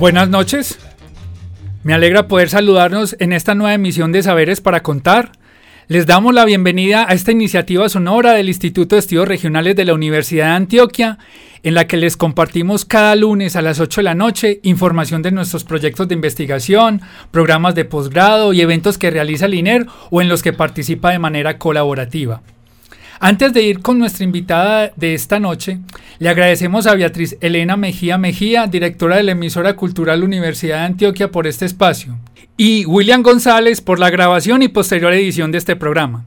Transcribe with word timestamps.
Buenas 0.00 0.30
noches. 0.30 0.78
Me 1.82 1.92
alegra 1.92 2.26
poder 2.26 2.48
saludarnos 2.48 3.16
en 3.20 3.32
esta 3.32 3.54
nueva 3.54 3.74
emisión 3.74 4.12
de 4.12 4.22
Saberes 4.22 4.60
para 4.60 4.82
Contar. 4.82 5.32
Les 5.88 6.06
damos 6.06 6.32
la 6.32 6.44
bienvenida 6.44 7.04
a 7.08 7.14
esta 7.14 7.32
iniciativa 7.32 7.88
sonora 7.88 8.32
del 8.32 8.48
Instituto 8.48 8.94
de 8.94 9.00
Estudios 9.00 9.26
Regionales 9.26 9.76
de 9.76 9.84
la 9.84 9.92
Universidad 9.92 10.46
de 10.46 10.52
Antioquia, 10.52 11.18
en 11.62 11.74
la 11.74 11.86
que 11.86 11.96
les 11.96 12.16
compartimos 12.16 12.84
cada 12.84 13.16
lunes 13.16 13.56
a 13.56 13.62
las 13.62 13.80
8 13.80 14.00
de 14.00 14.04
la 14.04 14.14
noche 14.14 14.60
información 14.62 15.20
de 15.20 15.32
nuestros 15.32 15.64
proyectos 15.64 16.08
de 16.08 16.14
investigación, 16.14 17.02
programas 17.30 17.74
de 17.74 17.84
posgrado 17.84 18.52
y 18.52 18.60
eventos 18.60 18.98
que 18.98 19.10
realiza 19.10 19.46
el 19.46 19.54
INER 19.54 19.86
o 20.10 20.22
en 20.22 20.28
los 20.28 20.42
que 20.42 20.52
participa 20.52 21.10
de 21.10 21.18
manera 21.18 21.58
colaborativa. 21.58 22.40
Antes 23.22 23.52
de 23.52 23.62
ir 23.62 23.80
con 23.80 23.98
nuestra 23.98 24.24
invitada 24.24 24.92
de 24.96 25.12
esta 25.12 25.38
noche, 25.38 25.78
le 26.18 26.30
agradecemos 26.30 26.86
a 26.86 26.94
Beatriz 26.94 27.36
Elena 27.42 27.76
Mejía 27.76 28.16
Mejía, 28.16 28.66
directora 28.66 29.16
de 29.16 29.24
la 29.24 29.32
emisora 29.32 29.76
cultural 29.76 30.24
Universidad 30.24 30.78
de 30.78 30.86
Antioquia, 30.86 31.30
por 31.30 31.46
este 31.46 31.66
espacio, 31.66 32.18
y 32.56 32.86
William 32.86 33.22
González 33.22 33.82
por 33.82 33.98
la 33.98 34.08
grabación 34.08 34.62
y 34.62 34.68
posterior 34.68 35.12
edición 35.12 35.52
de 35.52 35.58
este 35.58 35.76
programa. 35.76 36.24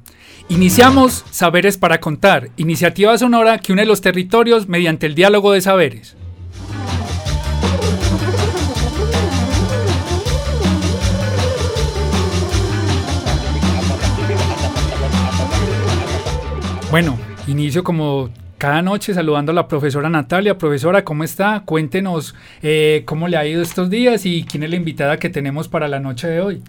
Iniciamos 0.50 1.26
Saberes 1.32 1.80
para 1.80 2.00
Contar, 2.00 2.52
iniciativa 2.58 3.18
sonora 3.18 3.58
que 3.58 3.74
une 3.74 3.88
los 3.88 4.02
territorios 4.02 4.68
mediante 4.68 5.08
el 5.08 5.16
diálogo 5.16 5.52
de 5.52 5.62
saberes. 5.62 6.16
Bueno, 16.94 17.18
inicio 17.48 17.84
como 17.84 18.30
cada 18.60 18.84
noche 18.84 19.16
saludando 19.16 19.52
a 19.52 19.56
la 19.56 19.68
profesora 19.68 20.12
Natalia. 20.12 20.60
Profesora, 20.60 21.04
¿cómo 21.04 21.24
está? 21.24 21.64
Cuéntenos 21.66 22.36
eh, 22.62 23.02
cómo 23.08 23.28
le 23.28 23.36
ha 23.36 23.48
ido 23.48 23.64
estos 23.64 23.90
días 23.90 24.28
y 24.28 24.44
quién 24.44 24.62
es 24.62 24.70
la 24.70 24.76
invitada 24.76 25.18
que 25.18 25.32
tenemos 25.32 25.68
para 25.68 25.88
la 25.88 26.00
noche 26.00 26.28
de 26.28 26.40
hoy. 26.40 26.62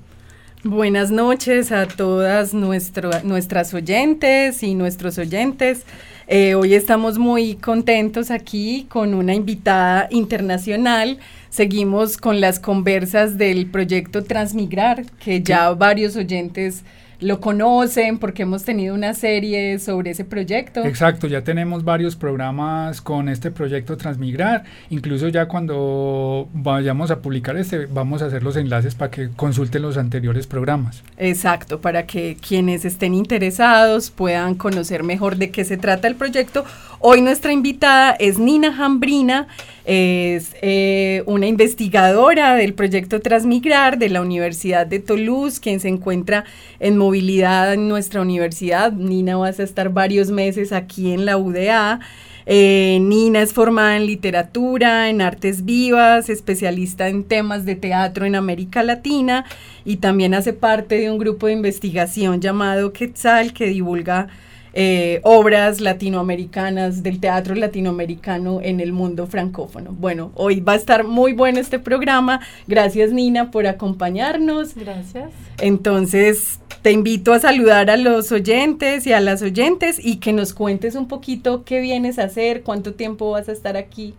Buenas 0.63 1.11
noches 1.11 1.73
a 1.73 1.85
todas 1.87 2.55
nuestro- 2.55 3.11
nuestras 3.23 3.75
oyentes 3.75 4.63
y 4.63 4.75
nuestros 4.75 5.19
oyentes. 5.19 5.85
Eh, 6.27 6.55
hoy 6.55 6.73
estamos 6.73 7.19
muy 7.19 7.57
contentos 7.57 8.31
aquí 8.31 8.87
con 8.89 9.13
una 9.13 9.35
invitada 9.35 10.09
internacional. 10.11 11.19
Seguimos 11.51 12.17
con 12.17 12.41
las 12.41 12.59
conversas 12.61 13.37
del 13.37 13.67
proyecto 13.67 14.25
Transmigrar, 14.25 15.05
que 15.23 15.43
ya 15.43 15.69
varios 15.75 16.17
oyentes 16.17 16.83
lo 17.21 17.41
conocen 17.41 18.19
porque 18.19 18.43
hemos 18.43 18.65
tenido 18.65 18.95
una 18.95 19.15
serie 19.15 19.79
sobre 19.79 20.11
ese 20.11 20.25
proyecto. 20.25 20.85
Exacto, 20.85 21.27
ya 21.27 21.43
tenemos 21.43 21.85
varios 21.85 22.17
programas 22.17 23.01
con 23.01 23.29
este 23.29 23.51
proyecto 23.51 23.97
Transmigrar. 23.97 24.65
Incluso 24.91 25.29
ya 25.29 25.47
cuando 25.47 26.49
vayamos 26.53 27.11
a 27.11 27.21
publicar 27.21 27.57
este, 27.57 27.87
vamos 27.87 28.23
a 28.23 28.27
hacer 28.27 28.43
los 28.43 28.57
enlaces 28.57 28.95
para 28.95 29.11
que 29.11 29.31
consulten 29.35 29.83
los 29.83 29.97
anteriores 29.97 30.47
programas. 30.47 31.03
Exacto, 31.17 31.81
para 31.81 32.07
que 32.07 32.37
quienes 32.37 32.85
estén 32.85 33.15
interesados 33.15 34.11
puedan 34.11 34.55
conocer 34.55 35.03
mejor 35.03 35.37
de 35.37 35.51
qué 35.51 35.65
se 35.65 35.77
trata 35.77 36.09
el 36.09 36.17
proyecto. 36.17 36.65
Hoy 37.01 37.21
nuestra 37.21 37.53
invitada 37.53 38.13
es 38.13 38.39
Nina 38.39 38.73
Jambrina, 38.73 39.49
es 39.85 40.55
eh, 40.63 41.23
una 41.27 41.47
investigadora 41.47 42.55
del 42.55 42.75
proyecto 42.75 43.21
Transmigrar 43.21 43.99
de 43.99 44.09
la 44.09 44.21
Universidad 44.21 44.87
de 44.87 45.01
Toulouse, 45.01 45.61
quien 45.61 45.81
se 45.81 45.89
encuentra 45.89 46.45
en 46.81 46.97
movilidad 46.97 47.75
en 47.75 47.89
nuestra 47.89 48.21
universidad. 48.21 48.93
Nina, 48.93 49.37
vas 49.37 49.61
a 49.61 49.65
estar 49.65 49.91
varios 49.91 50.31
meses 50.31 50.73
aquí 50.73 51.13
en 51.13 51.27
la 51.27 51.37
UDA. 51.37 52.01
Eh, 52.47 52.99
Nina 53.01 53.43
es 53.43 53.53
formada 53.53 53.97
en 53.97 54.07
literatura, 54.07 55.09
en 55.09 55.21
artes 55.21 55.65
vivas, 55.65 56.29
especialista 56.29 57.09
en 57.09 57.25
temas 57.25 57.65
de 57.65 57.75
teatro 57.75 58.27
en 58.27 58.35
América 58.35 58.83
Latina 58.83 59.47
y 59.85 59.97
también 59.97 60.35
hace 60.35 60.53
parte 60.53 60.99
de 60.99 61.11
un 61.11 61.19
grupo 61.19 61.47
de 61.47 61.55
investigación 61.55 62.41
llamado 62.41 62.93
Quetzal 62.93 63.53
que 63.53 63.67
divulga 63.67 64.29
eh, 64.77 65.21
obras 65.23 65.81
latinoamericanas 65.81 67.05
del 67.05 67.21
teatro 67.21 67.55
latinoamericano 67.55 68.61
en 68.61 68.81
el 68.81 68.93
mundo 68.93 69.29
francófono. 69.29 69.93
Bueno, 69.93 70.33
hoy 70.35 70.59
va 70.59 70.73
a 70.73 70.77
estar 70.77 71.05
muy 71.05 71.33
bueno 71.33 71.61
este 71.61 71.79
programa. 71.79 72.41
Gracias 72.67 73.13
Nina 73.13 73.53
por 73.53 73.69
acompañarnos. 73.69 74.75
Gracias. 74.75 75.31
Entonces, 75.61 76.59
te 76.83 76.91
invito 76.91 77.33
a 77.33 77.39
saludar 77.39 77.89
a 77.89 77.97
los 77.97 78.33
oyentes 78.33 79.07
y 79.07 79.13
a 79.13 79.21
las 79.21 79.43
oyentes 79.43 80.05
y 80.05 80.17
que 80.17 80.33
nos 80.33 80.53
cuentes 80.53 80.97
un 80.97 81.07
poquito 81.07 81.63
qué 81.63 81.81
vienes 81.81 82.19
a 82.19 82.25
hacer, 82.25 82.63
cuánto 82.63 82.95
tiempo 82.95 83.31
vas 83.31 83.49
a 83.49 83.53
estar 83.53 83.77
aquí. 83.77 84.15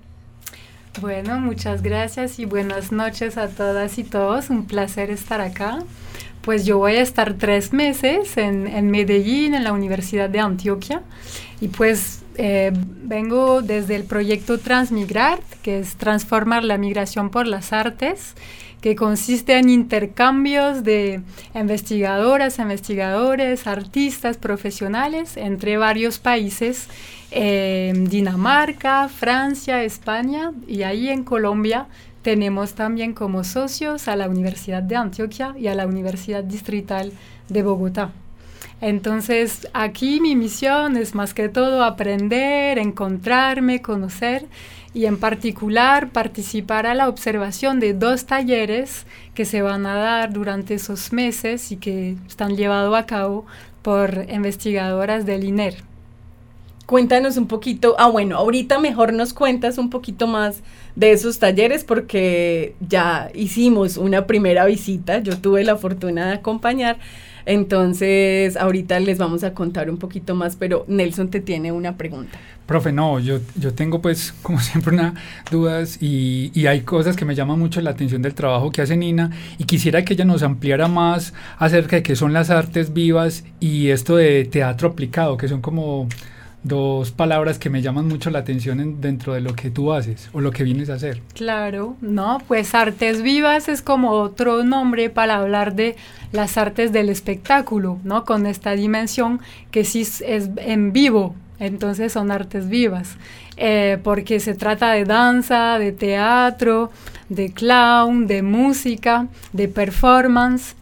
Bueno, 1.02 1.38
muchas 1.38 1.82
gracias 1.82 2.40
y 2.40 2.46
buenas 2.46 2.94
noches 2.94 3.38
a 3.38 3.50
todas 3.50 3.98
y 3.98 4.06
todos. 4.06 4.50
Un 4.50 4.66
placer 4.66 5.10
estar 5.10 5.42
acá. 5.42 5.80
Pues 6.46 6.64
yo 6.64 6.78
voy 6.78 6.98
a 6.98 7.02
estar 7.02 7.34
tres 7.34 7.74
meses 7.74 8.38
en, 8.38 8.92
Medellín, 8.92 9.56
en 9.56 9.64
la 9.64 9.74
Universidad 9.74 10.30
de 10.30 10.40
Antioquia. 10.40 11.02
Y 11.60 11.70
pues 11.70 12.22
eh, 12.36 12.72
vengo 12.76 13.64
desde 13.64 13.96
el 13.96 14.04
proyecto 14.04 14.60
Transmigrar, 14.60 15.40
que 15.64 15.80
es 15.80 15.96
transformar 15.96 16.64
la 16.64 16.78
migración 16.78 17.32
por 17.32 17.48
las 17.48 17.74
artes, 17.74 18.36
que 18.80 18.96
consiste 18.96 19.58
en 19.58 19.72
intercambios 19.72 20.84
de 20.84 21.22
investigadoras, 21.56 22.60
investigadores, 22.60 23.66
artistas, 23.66 24.38
profesionales 24.38 25.38
entre 25.38 25.78
varios 25.78 26.20
países, 26.20 26.90
eh, 27.32 27.92
Dinamarca, 27.96 29.10
Francia, 29.10 29.84
España 29.84 30.52
y 30.68 30.84
ahí 30.84 31.10
en 31.10 31.24
Colombia 31.24 31.88
tenemos 32.26 32.74
también 32.74 33.14
como 33.14 33.44
socios 33.44 34.08
a 34.08 34.16
la 34.16 34.28
Universidad 34.28 34.82
de 34.82 34.96
Antioquia 34.96 35.54
y 35.60 35.68
a 35.68 35.76
la 35.76 35.86
Universidad 35.86 36.44
Distrital 36.44 37.12
de 37.50 37.62
Bogotá. 37.62 38.14
Entonces, 38.82 39.68
aquí 39.74 40.20
mi 40.20 40.36
misión 40.36 40.98
es 40.98 41.14
más 41.14 41.36
que 41.36 41.50
todo 41.50 41.84
aprender, 41.84 42.80
encontrarme, 42.80 43.84
conocer 43.84 44.48
y 44.92 45.06
en 45.06 45.20
particular 45.20 46.10
participar 46.10 46.88
a 46.88 46.96
la 46.96 47.10
observación 47.10 47.80
de 47.80 47.94
dos 47.94 48.26
talleres 48.26 49.06
que 49.36 49.46
se 49.46 49.62
van 49.62 49.86
a 49.86 49.94
dar 49.94 50.34
durante 50.34 50.74
esos 50.74 51.14
meses 51.14 51.72
y 51.72 51.78
que 51.78 52.16
están 52.26 52.58
llevados 52.58 52.98
a 52.98 53.06
cabo 53.06 53.46
por 53.84 54.26
investigadoras 54.32 55.28
del 55.28 55.44
INER. 55.44 55.95
Cuéntanos 56.86 57.38
un 57.38 57.48
poquito, 57.48 57.96
ah 57.98 58.10
bueno, 58.10 58.38
ahorita 58.38 58.78
mejor 58.78 59.12
nos 59.12 59.34
cuentas 59.34 59.80
un 59.80 59.90
poquito 59.90 60.28
más 60.28 60.62
de 60.96 61.14
esos 61.14 61.40
talleres 61.40 61.84
porque 61.84 62.76
ya 62.80 63.32
hicimos 63.34 63.98
una 63.98 64.28
primera 64.28 64.66
visita, 64.66 65.18
yo 65.18 65.36
tuve 65.40 65.64
la 65.64 65.78
fortuna 65.78 66.28
de 66.28 66.34
acompañar, 66.34 67.00
entonces 67.48 68.56
ahorita 68.56 69.00
les 69.00 69.18
vamos 69.18 69.44
a 69.44 69.56
contar 69.56 69.90
un 69.90 69.98
poquito 69.98 70.36
más, 70.36 70.56
pero 70.56 70.86
Nelson 70.88 71.30
te 71.30 71.40
tiene 71.40 71.72
una 71.72 71.98
pregunta. 71.98 72.38
Profe, 72.68 72.92
no, 72.92 73.20
yo, 73.20 73.40
yo 73.56 73.74
tengo 73.74 74.00
pues 74.00 74.36
como 74.44 74.60
siempre 74.60 74.94
una 74.94 75.16
dudas 75.50 75.98
y, 76.02 76.52
y 76.54 76.68
hay 76.68 76.82
cosas 76.82 77.16
que 77.16 77.26
me 77.26 77.34
llaman 77.34 77.58
mucho 77.58 77.82
la 77.82 77.92
atención 77.92 78.22
del 78.22 78.36
trabajo 78.36 78.72
que 78.72 78.84
hace 78.84 78.96
Nina 78.96 79.32
y 79.58 79.64
quisiera 79.64 80.06
que 80.06 80.14
ella 80.14 80.26
nos 80.26 80.44
ampliara 80.44 80.88
más 80.88 81.34
acerca 81.58 81.96
de 81.96 82.04
qué 82.04 82.16
son 82.16 82.32
las 82.32 82.52
artes 82.52 82.94
vivas 82.94 83.44
y 83.60 83.90
esto 83.90 84.18
de 84.18 84.46
teatro 84.46 84.90
aplicado, 84.90 85.36
que 85.38 85.48
son 85.48 85.62
como 85.62 86.08
dos 86.66 87.12
palabras 87.12 87.60
que 87.60 87.70
me 87.70 87.84
llaman 87.84 88.08
mucho 88.08 88.32
la 88.32 88.40
atención 88.40 89.00
dentro 89.00 89.34
de 89.34 89.42
lo 89.42 89.54
que 89.54 89.70
tú 89.70 89.94
haces 89.94 90.30
o 90.34 90.42
lo 90.42 90.50
que 90.50 90.64
vienes 90.64 90.90
a 90.90 90.96
hacer. 90.96 91.22
Claro, 91.36 91.96
no, 92.02 92.42
pues 92.48 92.74
artes 92.74 93.22
vivas 93.22 93.70
es 93.70 93.84
como 93.84 94.12
otro 94.14 94.64
nombre 94.64 95.12
para 95.12 95.36
hablar 95.36 95.76
de 95.76 95.96
las 96.32 96.58
artes 96.58 96.92
del 96.92 97.10
espectáculo, 97.10 98.00
¿no? 98.04 98.26
Con 98.26 98.48
esta 98.48 98.72
dimensión 98.72 99.40
que 99.70 99.86
sí 99.86 100.02
es 100.02 100.50
en 100.58 100.92
vivo, 100.92 101.36
entonces 101.60 102.12
son 102.12 102.32
artes 102.32 102.68
vivas, 102.68 103.16
eh, 103.58 104.00
porque 104.04 104.40
se 104.40 104.56
trata 104.56 104.92
de 104.92 105.06
danza, 105.06 105.78
de 105.78 105.92
teatro, 105.92 106.92
de 107.30 107.52
clown, 107.52 108.26
de 108.26 108.42
música, 108.42 109.28
de 109.54 109.68
performance 109.68 110.76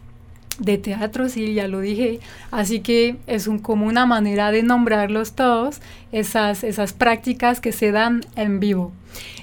de 0.58 0.78
teatro, 0.78 1.28
sí, 1.28 1.54
ya 1.54 1.68
lo 1.68 1.80
dije. 1.80 2.20
Así 2.50 2.80
que 2.80 3.16
es 3.26 3.46
un, 3.46 3.58
como 3.58 3.86
una 3.86 4.06
manera 4.06 4.50
de 4.50 4.62
nombrarlos 4.62 5.32
todos, 5.32 5.80
esas, 6.12 6.64
esas 6.64 6.92
prácticas 6.92 7.60
que 7.60 7.72
se 7.72 7.92
dan 7.92 8.22
en 8.36 8.60
vivo. 8.60 8.92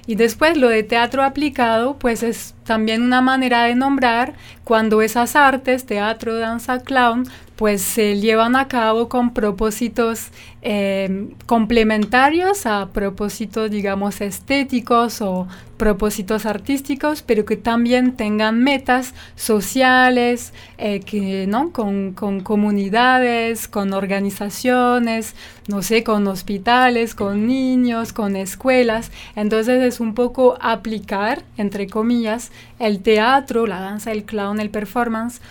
Y 0.08 0.16
después 0.16 0.58
lo 0.58 0.70
de 0.70 0.84
teatro 0.84 1.24
aplicado, 1.24 1.98
pues 1.98 2.24
es 2.24 2.56
también 2.72 3.02
una 3.02 3.20
manera 3.20 3.64
de 3.64 3.76
nombrar 3.76 4.32
cuando 4.64 5.02
esas 5.02 5.36
artes, 5.36 5.86
teatro, 5.86 6.36
danza, 6.36 6.80
clown, 6.80 7.26
pues 7.58 7.82
se 7.82 8.18
llevan 8.20 8.56
a 8.56 8.70
cabo 8.70 9.10
con 9.10 9.34
propósitos 9.34 10.30
em, 10.62 11.32
complementarios 11.46 12.66
a 12.66 12.88
propósitos, 12.94 13.70
digamos, 13.70 14.22
estéticos 14.22 15.22
o 15.22 15.48
propósitos 15.78 16.46
artísticos, 16.46 17.24
pero 17.24 17.44
que 17.44 17.58
también 17.58 18.16
tengan 18.16 18.64
metas 18.64 19.14
sociales, 19.36 20.54
eh, 20.78 21.02
que, 21.02 21.46
¿no? 21.48 21.72
Con, 21.72 22.14
con, 22.14 22.42
comunidades, 22.42 23.68
con 23.68 23.94
organizaciones, 23.94 25.36
no 25.68 25.82
sé, 25.82 26.04
con 26.04 26.28
hospitales, 26.28 27.16
con 27.16 27.48
niños, 27.48 28.14
con 28.14 28.36
escuelas. 28.36 29.12
Entonces 29.36 29.84
es 29.84 30.00
un 30.00 30.14
poco 30.14 30.58
aplicar, 30.62 31.44
entre 31.58 31.88
comillas, 31.88 32.52
el 32.80 33.02
teatro, 33.02 33.68
la 33.68 33.80
danza, 33.80 34.12
el 34.12 34.24
clown, 34.24 34.60
el 34.60 34.70
performance, 34.70 35.42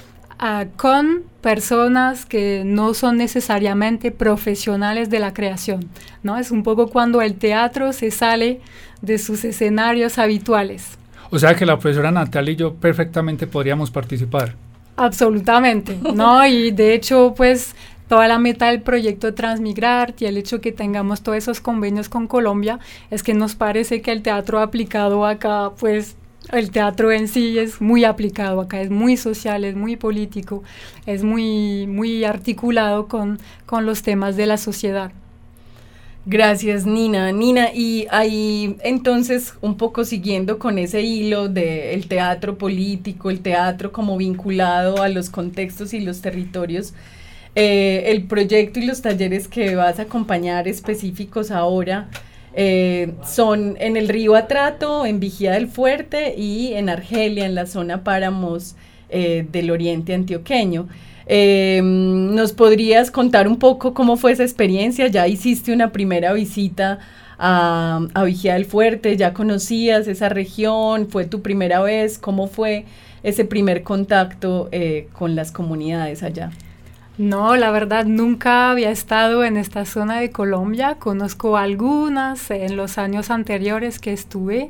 con 0.76 1.24
personas 1.42 2.24
que 2.24 2.62
no 2.64 2.94
son 2.94 3.18
necesariamente 3.18 4.10
profesionales 4.10 5.10
de 5.10 5.18
la 5.18 5.34
creación, 5.34 5.88
¿no? 6.22 6.38
Es 6.38 6.50
un 6.50 6.62
poco 6.62 6.88
cuando 6.88 7.20
el 7.20 7.34
teatro 7.34 7.92
se 7.92 8.10
sale 8.10 8.60
de 9.02 9.18
sus 9.18 9.44
escenarios 9.44 10.18
habituales. 10.18 10.98
O 11.30 11.38
sea 11.38 11.54
que 11.54 11.66
la 11.66 11.78
profesora 11.78 12.10
Natalia 12.10 12.52
y 12.52 12.56
yo 12.56 12.74
perfectamente 12.74 13.46
podríamos 13.46 13.90
participar. 13.90 14.54
Absolutamente, 14.96 15.98
¿no? 16.14 16.44
Y 16.46 16.72
de 16.72 16.94
hecho, 16.94 17.34
pues 17.36 17.74
toda 18.08 18.26
la 18.26 18.38
meta 18.38 18.66
del 18.66 18.80
proyecto 18.80 19.34
Transmigrar 19.34 20.14
y 20.18 20.24
el 20.24 20.36
hecho 20.36 20.60
que 20.60 20.72
tengamos 20.72 21.22
todos 21.22 21.38
esos 21.38 21.60
convenios 21.60 22.08
con 22.08 22.26
Colombia 22.26 22.80
es 23.10 23.22
que 23.22 23.34
nos 23.34 23.54
parece 23.54 24.02
que 24.02 24.10
el 24.10 24.22
teatro 24.22 24.58
aplicado 24.60 25.24
acá, 25.24 25.70
pues 25.78 26.16
el 26.52 26.70
teatro 26.70 27.12
en 27.12 27.28
sí 27.28 27.58
es 27.58 27.80
muy 27.80 28.04
aplicado 28.04 28.60
acá, 28.60 28.80
es 28.80 28.90
muy 28.90 29.16
social, 29.16 29.64
es 29.64 29.76
muy 29.76 29.96
político, 29.96 30.62
es 31.06 31.22
muy, 31.22 31.86
muy 31.86 32.24
articulado 32.24 33.08
con, 33.08 33.38
con 33.66 33.86
los 33.86 34.02
temas 34.02 34.36
de 34.36 34.46
la 34.46 34.56
sociedad. 34.56 35.12
Gracias, 36.26 36.84
Nina. 36.84 37.32
Nina, 37.32 37.72
y 37.72 38.06
ahí 38.10 38.76
entonces 38.84 39.54
un 39.62 39.76
poco 39.76 40.04
siguiendo 40.04 40.58
con 40.58 40.78
ese 40.78 41.00
hilo 41.00 41.48
del 41.48 42.06
teatro 42.08 42.58
político, 42.58 43.30
el 43.30 43.40
teatro 43.40 43.90
como 43.90 44.18
vinculado 44.18 45.02
a 45.02 45.08
los 45.08 45.30
contextos 45.30 45.94
y 45.94 46.00
los 46.00 46.20
territorios, 46.20 46.92
eh, 47.54 48.04
el 48.06 48.24
proyecto 48.24 48.80
y 48.80 48.86
los 48.86 49.00
talleres 49.00 49.48
que 49.48 49.74
vas 49.76 49.98
a 49.98 50.02
acompañar 50.02 50.68
específicos 50.68 51.50
ahora, 51.50 52.08
eh, 52.52 53.12
son 53.24 53.76
en 53.78 53.96
el 53.96 54.08
río 54.08 54.34
Atrato, 54.34 55.06
en 55.06 55.20
Vigía 55.20 55.52
del 55.52 55.68
Fuerte 55.68 56.34
y 56.36 56.72
en 56.74 56.88
Argelia, 56.88 57.46
en 57.46 57.54
la 57.54 57.66
zona 57.66 58.02
Páramos 58.02 58.74
eh, 59.08 59.46
del 59.50 59.70
Oriente 59.70 60.14
Antioqueño. 60.14 60.88
Eh, 61.26 61.80
¿Nos 61.82 62.52
podrías 62.52 63.10
contar 63.10 63.46
un 63.46 63.58
poco 63.58 63.94
cómo 63.94 64.16
fue 64.16 64.32
esa 64.32 64.42
experiencia? 64.42 65.06
Ya 65.06 65.28
hiciste 65.28 65.72
una 65.72 65.92
primera 65.92 66.32
visita 66.32 66.98
a, 67.38 68.00
a 68.14 68.24
Vigía 68.24 68.54
del 68.54 68.64
Fuerte, 68.64 69.16
ya 69.16 69.32
conocías 69.32 70.08
esa 70.08 70.28
región, 70.28 71.08
fue 71.08 71.26
tu 71.26 71.40
primera 71.40 71.80
vez, 71.80 72.18
¿cómo 72.18 72.48
fue 72.48 72.84
ese 73.22 73.44
primer 73.44 73.82
contacto 73.82 74.68
con 75.12 75.36
las 75.36 75.52
comunidades 75.52 76.22
allá? 76.22 76.50
No, 77.20 77.54
la 77.54 77.70
verdad 77.70 78.06
nunca 78.06 78.70
había 78.70 78.90
estado 78.90 79.44
en 79.44 79.58
esta 79.58 79.84
zona 79.84 80.20
de 80.20 80.30
Colombia. 80.30 80.94
Conozco 80.98 81.58
algunas 81.58 82.50
en 82.50 82.78
los 82.78 82.96
años 82.96 83.30
anteriores 83.30 83.98
que 83.98 84.14
estuve, 84.14 84.68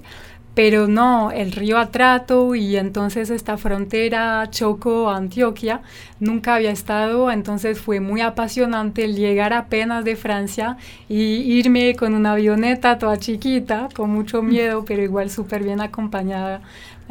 pero 0.55 0.89
no, 0.89 1.31
el 1.31 1.53
río 1.53 1.79
Atrato 1.79 2.55
y 2.55 2.77
entonces 2.77 3.31
esta 3.31 3.57
frontera 3.57 4.49
Choco-Antioquia, 4.51 5.83
nunca 6.19 6.57
había 6.57 6.71
estado, 6.71 7.31
entonces 7.31 7.81
fue 7.81 8.01
muy 8.01 8.21
apasionante 8.21 9.13
llegar 9.13 9.53
apenas 9.53 10.05
de 10.05 10.17
Francia 10.17 10.77
y 11.09 11.17
irme 11.17 11.95
con 11.95 12.15
una 12.15 12.33
avioneta 12.33 12.99
toda 12.99 13.17
chiquita, 13.19 13.89
con 13.95 14.11
mucho 14.11 14.43
miedo, 14.43 14.85
pero 14.85 15.03
igual 15.03 15.31
súper 15.31 15.63
bien 15.63 15.81
acompañada 15.81 16.61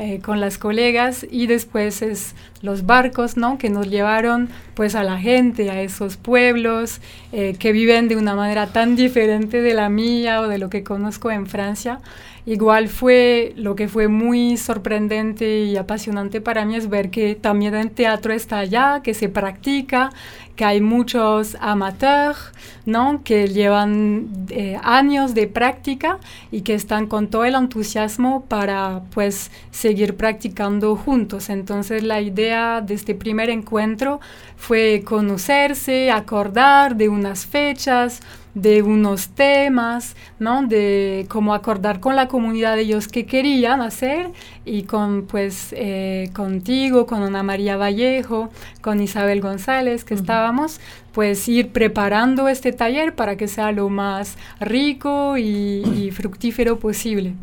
eh, 0.01 0.21
con 0.21 0.39
las 0.39 0.57
colegas 0.57 1.27
y 1.29 1.47
después 1.47 2.01
es 2.01 2.33
los 2.61 2.85
barcos, 2.85 3.35
¿no? 3.35 3.57
Que 3.57 3.69
nos 3.69 3.89
llevaron 3.89 4.47
pues 4.73 4.95
a 4.95 5.03
la 5.03 5.17
gente, 5.17 5.71
a 5.71 5.81
esos 5.81 6.15
pueblos 6.15 7.01
eh, 7.33 7.57
que 7.59 7.73
viven 7.73 8.07
de 8.07 8.15
una 8.15 8.33
manera 8.33 8.67
tan 8.67 8.95
diferente 8.95 9.61
de 9.61 9.73
la 9.73 9.89
mía 9.89 10.39
o 10.39 10.47
de 10.47 10.57
lo 10.57 10.69
que 10.69 10.83
conozco 10.83 11.31
en 11.31 11.47
Francia. 11.47 11.99
Igual 12.49 12.87
fue 12.87 13.53
lo 13.57 13.75
que 13.75 13.87
fue 13.87 14.07
muy 14.07 14.57
sorprendente 14.57 15.59
y 15.65 15.77
apasionante 15.77 16.41
para 16.41 16.65
mí 16.65 16.75
es 16.75 16.89
ver 16.89 17.11
que 17.11 17.35
también 17.35 17.75
el 17.75 17.91
teatro 17.91 18.33
está 18.33 18.57
allá, 18.57 19.01
que 19.03 19.13
se 19.13 19.29
practica, 19.29 20.09
que 20.55 20.65
hay 20.65 20.81
muchos 20.81 21.55
amateurs, 21.61 22.51
¿no? 22.89 23.21
Que 23.23 23.47
llevan 23.47 24.29
eh, 24.49 24.77
años 24.83 25.33
de 25.33 25.47
práctica 25.47 26.19
y 26.51 26.61
que 26.61 26.73
están 26.73 27.07
con 27.07 27.27
todo 27.27 27.45
el 27.45 27.55
entusiasmo 27.55 28.45
para, 28.45 29.03
pues, 29.11 29.51
seguir 29.71 30.17
practicando 30.17 30.95
juntos. 30.95 31.49
Entonces, 31.49 32.03
la 32.03 32.21
idea 32.21 32.81
de 32.81 32.93
este 32.95 33.15
primer 33.15 33.49
encuentro 33.49 34.19
fue 34.57 35.03
conocerse, 35.05 36.11
acordar 36.11 36.95
de 36.95 37.09
unas 37.09 37.45
fechas, 37.45 38.21
de 38.53 38.81
unos 38.81 39.29
temas, 39.29 40.15
¿no? 40.39 40.63
De 40.63 41.25
cómo 41.29 41.53
acordar 41.53 41.99
con 41.99 42.15
la 42.15 42.27
comunidad 42.27 42.75
de 42.75 42.81
ellos 42.81 43.07
que 43.07 43.25
querían 43.25 43.81
hacer 43.81 44.31
y 44.69 44.83
con, 44.83 45.23
pues, 45.23 45.73
eh, 45.75 46.29
contigo, 46.33 47.05
con 47.07 47.23
Ana 47.23 47.41
María 47.43 47.75
Vallejo, 47.75 48.49
con 48.81 49.01
Isabel 49.01 49.41
González, 49.41 50.03
que 50.03 50.13
estábamos, 50.13 50.79
pues 51.11 51.47
ir 51.47 51.69
preparando 51.69 52.47
este 52.47 52.71
taller 52.71 53.15
para 53.15 53.35
que 53.35 53.47
sea 53.47 53.71
lo 53.71 53.89
más 53.89 54.37
rico 54.59 55.37
y, 55.37 56.11
fructífero 56.13 56.79
posible. 56.79 57.33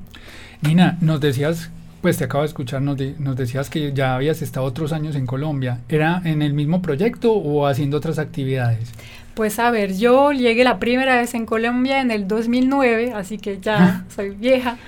Nina, 0.62 0.96
nos 1.00 1.20
decías 1.20 1.70
pues 2.02 2.18
te 2.18 2.24
acabo 2.24 2.42
de 2.42 2.48
escuchar, 2.48 2.82
nos, 2.82 2.96
nos, 3.18 3.34
decías 3.34 3.68
que 3.68 3.92
ya 3.92 4.14
habías 4.14 4.40
estado 4.40 4.64
otros 4.64 4.92
años 4.92 5.16
en 5.16 5.26
Colombia. 5.26 5.80
¿Era 5.88 6.22
en 6.24 6.40
el 6.40 6.52
mismo 6.52 6.80
proyecto 6.80 7.32
o 7.32 7.66
haciendo 7.66 7.96
otras 7.96 8.20
actividades? 8.20 8.92
Pues 9.36 9.58
a 9.58 9.70
ver, 9.70 9.94
yo 9.94 10.32
llegué 10.32 10.64
la 10.64 10.78
primera 10.78 11.14
vez 11.14 11.34
en 11.34 11.44
Colombia 11.44 12.00
en 12.00 12.10
el 12.10 12.26
2009, 12.26 13.12
así 13.14 13.36
que 13.36 13.60
ya 13.60 14.06
soy 14.16 14.30
vieja. 14.30 14.78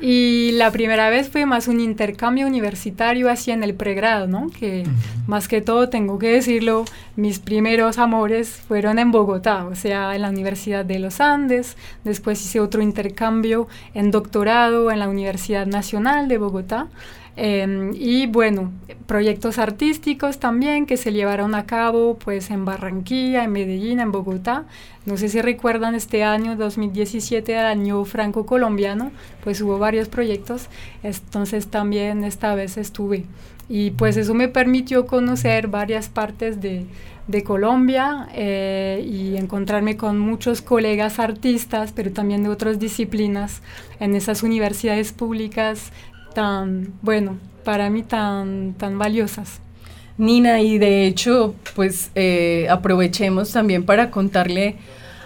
Y 0.00 0.52
la 0.52 0.70
primera 0.70 1.10
vez 1.10 1.28
fue 1.28 1.44
más 1.44 1.68
un 1.68 1.78
intercambio 1.78 2.46
universitario 2.46 3.28
así 3.28 3.50
en 3.50 3.62
el 3.62 3.74
pregrado, 3.74 4.26
¿no? 4.26 4.48
Que 4.48 4.84
más 5.26 5.46
que 5.46 5.60
todo, 5.60 5.90
tengo 5.90 6.18
que 6.18 6.32
decirlo, 6.32 6.86
mis 7.16 7.38
primeros 7.38 7.98
amores 7.98 8.48
fueron 8.66 8.98
en 8.98 9.10
Bogotá, 9.10 9.66
o 9.66 9.74
sea, 9.74 10.14
en 10.14 10.22
la 10.22 10.30
Universidad 10.30 10.86
de 10.86 11.00
los 11.00 11.20
Andes. 11.20 11.76
Después 12.02 12.40
hice 12.40 12.60
otro 12.60 12.80
intercambio 12.80 13.68
en 13.92 14.10
doctorado 14.10 14.90
en 14.90 15.00
la 15.00 15.08
Universidad 15.10 15.66
Nacional 15.66 16.28
de 16.28 16.38
Bogotá. 16.38 16.86
Em, 17.40 17.92
y 17.94 18.26
bueno, 18.26 18.72
proyectos 19.06 19.60
artísticos 19.60 20.40
también 20.40 20.86
que 20.86 20.96
se 20.96 21.12
llevaron 21.12 21.54
a 21.54 21.66
cabo 21.66 22.18
pues 22.18 22.50
en 22.50 22.64
Barranquilla, 22.64 23.44
en 23.44 23.52
Medellín, 23.52 24.00
en 24.00 24.10
Bogotá. 24.10 24.64
No 25.06 25.16
sé 25.16 25.28
si 25.28 25.40
recuerdan 25.40 25.94
este 25.94 26.24
año 26.24 26.56
2017, 26.56 27.52
el 27.52 27.64
año 27.64 28.04
franco-colombiano, 28.04 29.12
pues 29.44 29.60
hubo 29.60 29.78
varios 29.78 30.08
proyectos, 30.08 30.66
entonces 31.04 31.68
también 31.68 32.24
esta 32.24 32.56
vez 32.56 32.76
estuve. 32.76 33.24
Y 33.68 33.92
pues 33.92 34.16
eso 34.16 34.34
me 34.34 34.48
permitió 34.48 35.06
conocer 35.06 35.68
varias 35.68 36.08
partes 36.08 36.60
de, 36.60 36.86
Colombia 37.44 38.26
eh, 38.34 39.06
y 39.06 39.36
encontrarme 39.36 39.98
con 39.98 40.18
muchos 40.18 40.62
colegas 40.62 41.18
artistas, 41.18 41.92
pero 41.94 42.10
también 42.10 42.42
de 42.42 42.48
otras 42.48 42.78
disciplinas 42.78 43.60
en 44.00 44.14
esas 44.14 44.42
universidades 44.42 45.12
públicas 45.12 45.92
tan, 46.38 46.92
bueno, 47.02 47.36
para 47.64 47.90
mí 47.90 48.04
tan, 48.04 48.74
tan 48.74 48.96
valiosas. 48.96 49.60
Nina, 50.18 50.60
y 50.60 50.78
de 50.78 51.04
hecho, 51.04 51.56
pues 51.74 52.12
eh, 52.14 52.68
aprovechemos 52.70 53.50
también 53.50 53.84
para 53.84 54.12
contarle 54.12 54.76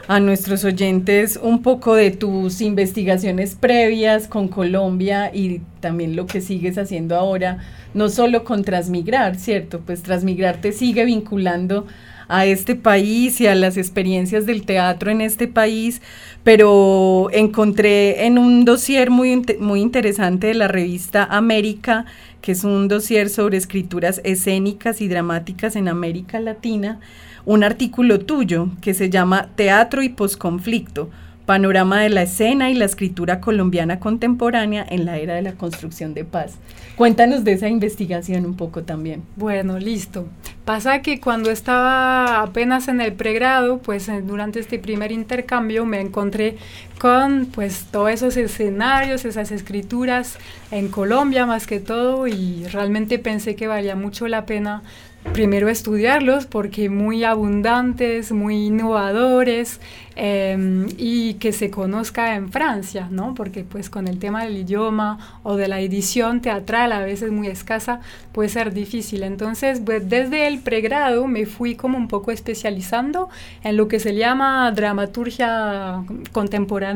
a 0.09 0.21
nuestros 0.21 0.65
oyentes 0.65 1.39
un 1.43 1.61
poco 1.61 1.97
de 1.97 2.13
tus 2.13 2.63
investigaciones 2.63 3.57
previas 3.57 4.27
con 4.27 4.49
Colombia 4.49 5.31
y 5.35 5.61
también 5.81 6.17
lo 6.17 6.25
que 6.25 6.41
sigues 6.41 6.79
haciendo 6.79 7.15
ahora, 7.17 7.59
no 7.93 8.09
solo 8.09 8.43
con 8.43 8.65
Transmigrar, 8.65 9.37
¿cierto? 9.37 9.81
Pues 9.81 10.03
Transmigrar 10.03 10.63
te 10.63 10.73
sigue 10.73 11.05
vinculando 11.05 11.87
a 12.33 12.47
este 12.47 12.75
país 12.75 13.41
y 13.43 13.47
a 13.47 13.55
las 13.55 13.77
experiencias 13.77 14.47
del 14.47 14.65
teatro 14.65 15.11
en 15.11 15.21
este 15.21 15.49
país, 15.49 16.01
pero 16.43 17.29
encontré 17.31 18.25
en 18.25 18.39
un 18.39 18.65
dossier 18.65 19.11
muy, 19.11 19.45
muy 19.61 19.81
interesante 19.81 20.47
de 20.47 20.55
la 20.55 20.67
revista 20.67 21.25
América, 21.25 22.07
que 22.41 22.53
es 22.53 22.65
un 22.65 22.89
dossier 22.89 23.29
sobre 23.29 23.59
escrituras 23.59 24.23
escénicas 24.25 25.03
y 25.03 25.09
dramáticas 25.09 25.77
en 25.77 25.89
América 25.89 26.41
Latina, 26.41 27.01
un 27.45 27.65
artículo 27.65 28.21
tuyo 28.21 28.69
que 28.81 28.95
se 28.95 29.11
llama 29.11 29.49
Teatro 29.55 30.03
y 30.03 30.09
posconflicto, 30.09 31.11
panorama 31.47 32.01
de 32.01 32.09
la 32.09 32.23
escena 32.23 32.71
y 32.71 32.75
la 32.75 32.85
escritura 32.85 33.41
colombiana 33.41 33.99
contemporánea 34.01 34.87
en 34.89 35.05
la 35.05 35.19
era 35.19 35.35
de 35.35 35.43
la 35.43 35.53
construcción 35.53 36.15
de 36.15 36.25
paz. 36.25 36.55
Cuéntanos 36.97 37.43
de 37.45 37.53
esa 37.53 37.69
investigación 37.69 38.45
un 38.45 38.55
poco 38.57 38.85
también. 38.85 39.23
Bueno, 39.37 39.79
listo. 39.79 40.27
Pasa 40.65 41.03
que 41.03 41.19
cuando 41.19 41.51
estaba 41.51 42.43
apenas 42.43 42.87
en 42.87 43.01
el 43.01 43.15
pregrado, 43.15 43.79
pues 43.79 44.09
durante 44.25 44.61
este 44.61 44.79
primer 44.79 45.11
intercambio 45.11 45.85
me 45.85 46.01
encontré 46.01 46.57
con 47.03 47.47
pues 47.47 47.87
todos 47.91 48.11
esos 48.11 48.37
escenarios, 48.37 49.25
esas 49.25 49.51
escrituras 49.51 50.39
en 50.71 50.87
Colombia 50.87 51.47
más 51.47 51.67
que 51.67 51.81
todo 51.81 52.29
y 52.29 52.65
realmente 52.69 53.19
pensé 53.19 53.57
que 53.57 53.67
valía 53.67 53.97
mucho 53.97 54.29
la 54.29 54.47
pena 54.47 54.85
primero 55.33 55.69
estudiarlos 55.69 56.47
porque 56.47 56.91
muy 56.91 57.25
abundantes, 57.25 58.33
muy 58.33 58.67
innovadores 58.67 59.81
em, 60.15 60.89
y 60.99 61.35
que 61.35 61.53
se 61.53 61.71
conozca 61.71 62.35
en 62.35 62.53
Francia, 62.53 63.09
¿no? 63.11 63.35
Porque 63.35 63.65
pues 63.65 63.89
con 63.89 64.09
el 64.09 64.19
tema 64.19 64.45
del 64.45 64.59
idioma 64.59 65.41
o 65.43 65.57
de 65.57 65.69
la 65.69 65.81
edición 65.81 66.43
teatral 66.43 66.93
a 66.93 67.01
veces 67.01 67.31
muy 67.31 67.47
escasa 67.47 68.01
puede 68.33 68.51
ser 68.51 68.75
difícil. 68.75 69.23
Entonces, 69.23 69.81
pues, 69.83 70.07
desde 70.09 70.47
el 70.49 70.59
pregrado 70.61 71.27
me 71.27 71.47
fui 71.47 71.77
como 71.77 71.97
un 71.97 72.09
poco 72.09 72.31
especializando 72.31 73.31
en 73.65 73.79
lo 73.79 73.89
que 73.89 74.01
se 74.01 74.15
llama 74.15 74.71
dramaturgia 74.73 76.05
contemporánea, 76.33 76.92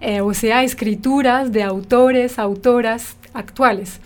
eh, 0.00 0.20
o 0.20 0.34
sea, 0.34 0.62
escrituras 0.62 1.52
de 1.52 1.62
autores, 1.62 2.38
autoras 2.38 3.16
actuales. 3.32 4.00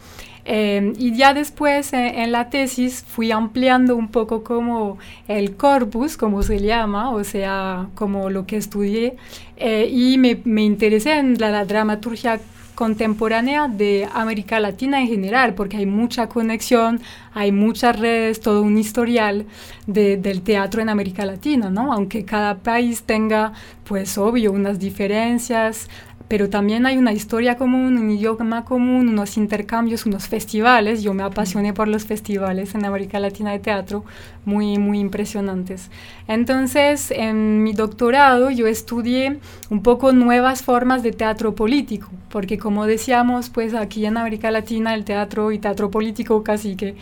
Em, 0.46 0.92
y 0.98 1.16
ya 1.16 1.32
después 1.32 1.92
eh, 1.94 2.22
en 2.22 2.30
la 2.30 2.50
tesis 2.50 3.02
fui 3.06 3.30
ampliando 3.32 3.96
un 3.96 4.08
poco 4.08 4.44
como 4.44 4.98
el 5.26 5.56
corpus, 5.56 6.18
como 6.18 6.42
se 6.42 6.60
llama, 6.60 7.10
o 7.10 7.24
sea, 7.24 7.88
como 7.94 8.28
lo 8.28 8.46
que 8.46 8.58
estudié, 8.58 9.16
eh, 9.56 9.88
y 9.90 10.18
me, 10.18 10.42
me, 10.44 10.62
interesé 10.62 11.16
en 11.18 11.38
la, 11.38 11.64
dramaturgia 11.64 12.40
contemporánea 12.74 13.68
de 13.68 14.08
América 14.12 14.60
Latina 14.60 15.00
en 15.00 15.08
general, 15.08 15.54
porque 15.54 15.76
hay 15.76 15.86
mucha 15.86 16.28
conexión, 16.28 17.00
hay 17.32 17.52
muchas 17.52 17.98
redes, 17.98 18.40
todo 18.40 18.62
un 18.62 18.78
historial 18.78 19.46
de, 19.86 20.16
del 20.16 20.42
teatro 20.42 20.82
en 20.82 20.88
América 20.88 21.24
Latina, 21.24 21.70
¿no? 21.70 21.92
Aunque 21.92 22.24
cada 22.24 22.56
país 22.56 23.02
tenga, 23.02 23.52
pues 23.84 24.18
obvio, 24.18 24.52
unas 24.52 24.78
diferencias, 24.78 25.88
pero 26.28 26.48
también 26.48 26.86
hay 26.86 26.96
una 26.96 27.12
historia 27.12 27.56
común, 27.56 27.98
un 27.98 28.10
idioma 28.10 28.64
común, 28.64 29.08
unos 29.08 29.36
intercambios, 29.36 30.06
unos 30.06 30.26
festivales. 30.26 31.02
Yo 31.02 31.12
me 31.12 31.22
apasioné 31.22 31.72
por 31.72 31.86
los 31.88 32.06
festivales 32.06 32.74
en 32.74 32.84
América 32.84 33.20
Latina 33.20 33.52
de 33.52 33.58
teatro, 33.58 34.04
muy, 34.44 34.78
muy 34.78 35.00
impresionantes. 35.00 35.90
Entonces, 36.26 37.10
en 37.10 37.62
mi 37.62 37.72
doctorado 37.72 38.50
yo 38.50 38.66
estudié 38.66 39.38
un 39.70 39.82
poco 39.82 40.12
nuevas 40.12 40.62
formas 40.62 41.02
de 41.02 41.12
teatro 41.12 41.54
político, 41.54 42.08
porque 42.30 42.58
como 42.58 42.86
decíamos, 42.86 43.50
pues 43.50 43.74
aquí 43.74 44.06
en 44.06 44.16
América 44.16 44.50
Latina 44.50 44.94
el 44.94 45.04
teatro 45.04 45.52
y 45.52 45.58
teatro 45.58 45.90
político 45.90 46.42
casi 46.42 46.76
que 46.76 46.94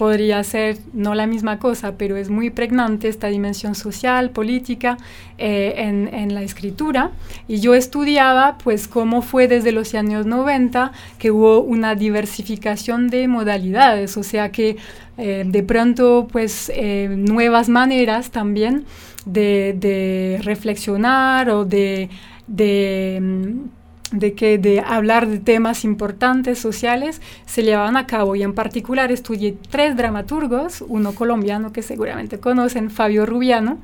podría 0.00 0.42
ser 0.44 0.78
no 0.94 1.14
la 1.14 1.26
misma 1.26 1.58
cosa, 1.58 1.98
pero 1.98 2.16
es 2.16 2.30
muy 2.30 2.48
pregnante 2.48 3.06
esta 3.06 3.26
dimensión 3.26 3.74
social, 3.74 4.30
política 4.30 4.96
eh, 5.36 5.74
en, 5.76 6.08
en, 6.14 6.32
la 6.32 6.42
escritura. 6.42 7.10
Y 7.48 7.60
yo 7.60 7.74
estudiaba 7.74 8.56
pues 8.64 8.88
cómo 8.88 9.20
fue 9.20 9.46
desde 9.46 9.72
los 9.72 9.94
años 9.94 10.24
90 10.24 10.92
que 11.18 11.30
hubo 11.30 11.60
una 11.60 11.96
diversificación 11.96 13.08
de 13.10 13.28
modalidades, 13.28 14.16
o 14.16 14.22
sea 14.22 14.50
que 14.50 14.78
eh, 15.18 15.44
de 15.46 15.62
pronto 15.62 16.28
pues 16.32 16.72
eh, 16.74 17.10
nuevas 17.14 17.68
maneras 17.68 18.30
también 18.30 18.86
de, 19.26 19.76
de 19.78 20.40
reflexionar 20.42 21.50
o 21.50 21.66
de, 21.66 22.08
mm, 22.48 23.79
de 24.12 24.34
que 24.34 24.58
de 24.58 24.80
hablar 24.80 25.28
de 25.28 25.38
temas 25.38 25.84
importantes 25.84 26.58
sociales 26.58 27.20
se 27.46 27.62
llevaban 27.62 27.96
a 27.96 28.06
cabo 28.06 28.34
y 28.36 28.42
en 28.42 28.54
particular 28.54 29.12
estudié 29.12 29.56
tres 29.70 29.96
dramaturgos, 29.96 30.84
uno 30.86 31.14
colombiano 31.14 31.72
que 31.72 31.82
seguramente 31.82 32.38
conocen, 32.38 32.90
Fabio 32.90 33.26
Rubiano, 33.26 33.78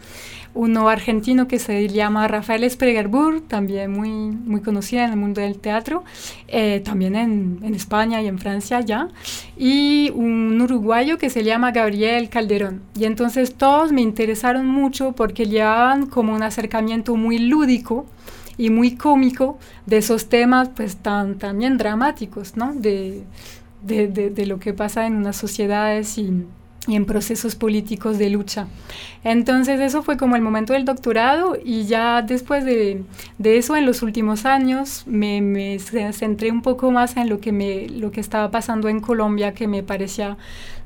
uno 0.57 0.89
argentino 0.89 1.47
que 1.47 1.59
se 1.59 1.87
llama 1.89 2.27
Rafael 2.27 2.69
Spregerbur, 2.69 3.43
también 3.43 3.93
muy, 3.93 4.11
muy 4.11 4.63
conocido 4.63 5.03
en 5.03 5.11
el 5.11 5.17
mundo 5.17 5.43
del 5.43 5.59
teatro, 5.59 6.03
eh, 6.49 6.81
también 6.83 7.15
en, 7.15 7.61
en, 7.63 7.75
España 7.75 8.23
y 8.23 8.27
en 8.27 8.39
Francia 8.39 8.81
ya, 8.81 9.09
y 9.59 10.11
un 10.15 10.59
uruguayo 10.61 11.19
que 11.19 11.29
se 11.29 11.45
llama 11.45 11.73
Gabriel 11.73 12.31
Calderón. 12.31 12.81
Y 12.99 13.05
entonces 13.05 13.55
todos 13.55 13.93
me 13.93 14.01
interesaron 14.01 14.67
mucho 14.67 15.13
porque 15.13 15.45
llevaban 15.45 16.07
como 16.07 16.35
un 16.35 16.43
acercamiento 16.43 17.17
muy 17.17 17.39
lúdico 17.39 18.07
y 18.59 18.71
muy 18.71 18.97
cómico 18.97 19.59
de 19.87 19.99
esos 19.99 20.29
temas 20.29 20.71
pues 20.75 20.97
tan 20.97 21.39
también 21.39 21.79
dramáticos, 21.79 22.57
¿no? 22.57 22.73
De, 22.75 23.25
de, 23.83 24.09
de, 24.09 24.47
lo 24.47 24.59
que 24.59 24.73
pasa 24.73 25.07
en 25.07 25.17
unas 25.17 25.37
sociedades 25.37 26.19
y, 26.19 26.45
y, 26.89 26.97
en 26.97 27.05
procesos 27.05 27.55
políticos 27.55 28.19
de 28.19 28.31
lucha. 28.31 28.67
Entonces 29.23 29.81
eso 29.81 30.03
fue 30.03 30.17
como 30.17 30.35
el 30.35 30.43
momento 30.43 30.73
del 30.73 30.85
doctorado 30.85 31.57
y 31.63 31.85
ya 31.85 32.23
después 32.23 32.65
de, 32.65 33.05
de 33.39 33.59
eso 33.59 33.77
en 33.77 33.87
los 33.87 34.03
últimos 34.03 34.45
años 34.45 35.05
me, 35.07 35.41
me, 35.41 35.79
centré 35.79 36.51
un 36.51 36.63
poco 36.63 36.91
más 36.91 37.17
en 37.17 37.29
lo 37.29 37.39
que, 37.39 37.53
me, 37.53 37.89
lo 37.89 38.11
que 38.11 38.21
estaba 38.21 38.51
pasando 38.51 38.89
en 38.89 39.01
Colombia 39.01 39.55
que 39.55 39.69
me 39.69 39.83
parecía 39.83 40.37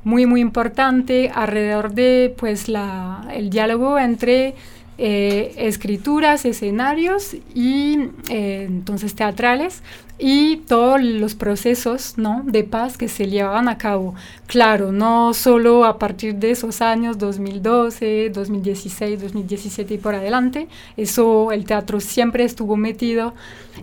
muy 0.05 0.27
muy 0.27 0.41
importante 0.41 1.31
alrededor 1.35 1.93
de 1.93 2.35
pues 2.37 2.69
la, 2.69 3.27
el 3.33 3.51
diálogo 3.51 3.99
entre 3.99 4.55
eh, 5.03 5.55
escrituras, 5.57 6.45
escenarios 6.45 7.35
y 7.55 7.97
eh, 8.29 8.67
entonces 8.69 9.15
teatrales 9.15 9.83
y 10.19 10.59
todos 10.69 11.03
los 11.03 11.35
procesos 11.35 12.19
¿no? 12.19 12.43
de 12.45 12.65
paz 12.65 12.99
que 12.99 13.09
se 13.09 13.27
llevaban 13.27 13.71
a 13.71 13.79
cabo. 13.79 14.15
Claro, 14.47 14.93
no 14.93 15.33
solo 15.33 15.87
a 15.87 15.99
partir 15.99 16.35
de 16.35 16.51
esos 16.51 16.83
años 16.83 17.17
2012, 17.17 18.29
2016, 18.29 19.23
2017 19.23 19.95
y 19.95 19.97
por 19.97 20.15
adelante, 20.15 20.69
eso 20.99 21.51
el 21.51 21.65
teatro 21.65 22.01
siempre 22.01 22.45
estuvo 22.45 22.77
metido 22.77 23.33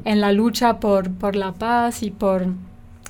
en 0.05 0.21
la 0.21 0.31
lucha 0.31 0.79
por, 0.79 1.09
por 1.09 1.35
la 1.35 1.51
paz 1.53 2.03
y 2.03 2.11
por 2.11 2.45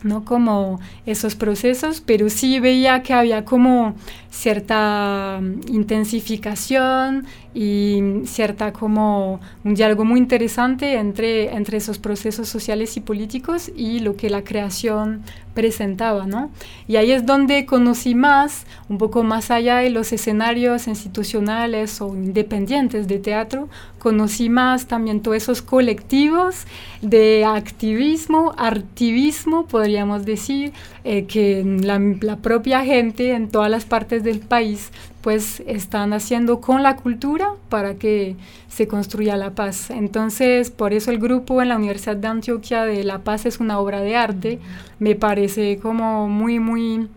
no 0.03 0.23
como 0.23 0.79
esos 1.05 1.35
procesos, 1.35 2.01
pero 2.05 2.29
sí 2.29 2.59
veía 2.59 3.03
que 3.03 3.13
había 3.13 3.45
como 3.45 3.95
cierta 4.29 5.39
mm, 5.41 5.73
intensificación 5.73 7.25
y 7.53 8.21
cierta 8.25 8.71
como 8.71 9.39
un 9.63 9.73
diálogo 9.73 10.05
muy 10.05 10.19
interesante 10.19 10.93
entre, 10.93 11.55
entre 11.55 11.77
esos 11.77 11.97
procesos 11.97 12.47
sociales 12.47 12.97
y 12.97 13.01
políticos 13.01 13.71
y 13.75 13.99
lo 13.99 14.15
que 14.15 14.29
la 14.29 14.43
creación 14.43 15.23
presentaba, 15.55 16.27
¿no? 16.27 16.51
Y 16.87 16.97
ahí 16.97 17.11
es 17.11 17.25
donde 17.25 17.65
conocí 17.65 18.13
más, 18.13 18.67
un 18.89 18.99
poco 18.99 19.23
más 19.23 19.49
allá 19.49 19.77
de 19.77 19.89
los 19.89 20.13
escenarios 20.13 20.87
institucionales 20.87 21.99
o 21.99 22.09
independientes 22.13 23.07
de 23.07 23.17
teatro, 23.17 23.69
conocí 23.97 24.49
más 24.49 24.85
también 24.85 25.21
todos 25.21 25.37
esos 25.37 25.63
colectivos 25.63 26.65
de 27.01 27.43
activismo, 27.43 28.53
artivismo, 28.55 29.65
podríamos 29.65 30.25
decir, 30.25 30.73
eh, 31.03 31.25
que 31.25 31.63
la, 31.63 31.99
la 32.21 32.35
propia 32.37 32.85
gente 32.85 33.31
en 33.31 33.49
todas 33.49 33.71
las 33.71 33.85
partes 33.85 34.23
del 34.27 34.39
país 34.39 34.91
pues 35.21 35.61
están 35.65 36.13
haciendo 36.13 36.61
con 36.61 36.83
la 36.83 36.95
cultura 36.95 37.53
para 37.69 37.95
que 37.95 38.35
se 38.69 38.87
construya 38.87 39.35
la 39.35 39.51
paz. 39.51 39.89
Entonces, 39.89 40.69
por 40.69 40.93
eso 40.93 41.11
el 41.11 41.19
grupo 41.19 41.61
en 41.61 41.69
la 41.69 41.77
Universidad 41.77 42.15
de 42.15 42.27
Antioquia 42.27 42.85
de 42.85 43.03
La 43.03 43.19
Paz 43.19 43.45
es 43.45 43.59
una 43.59 43.79
obra 43.79 44.01
de 44.01 44.15
arte, 44.15 44.59
me 44.99 45.15
parece 45.15 45.79
como 45.79 46.29
muy, 46.29 46.59
muy, 46.59 47.09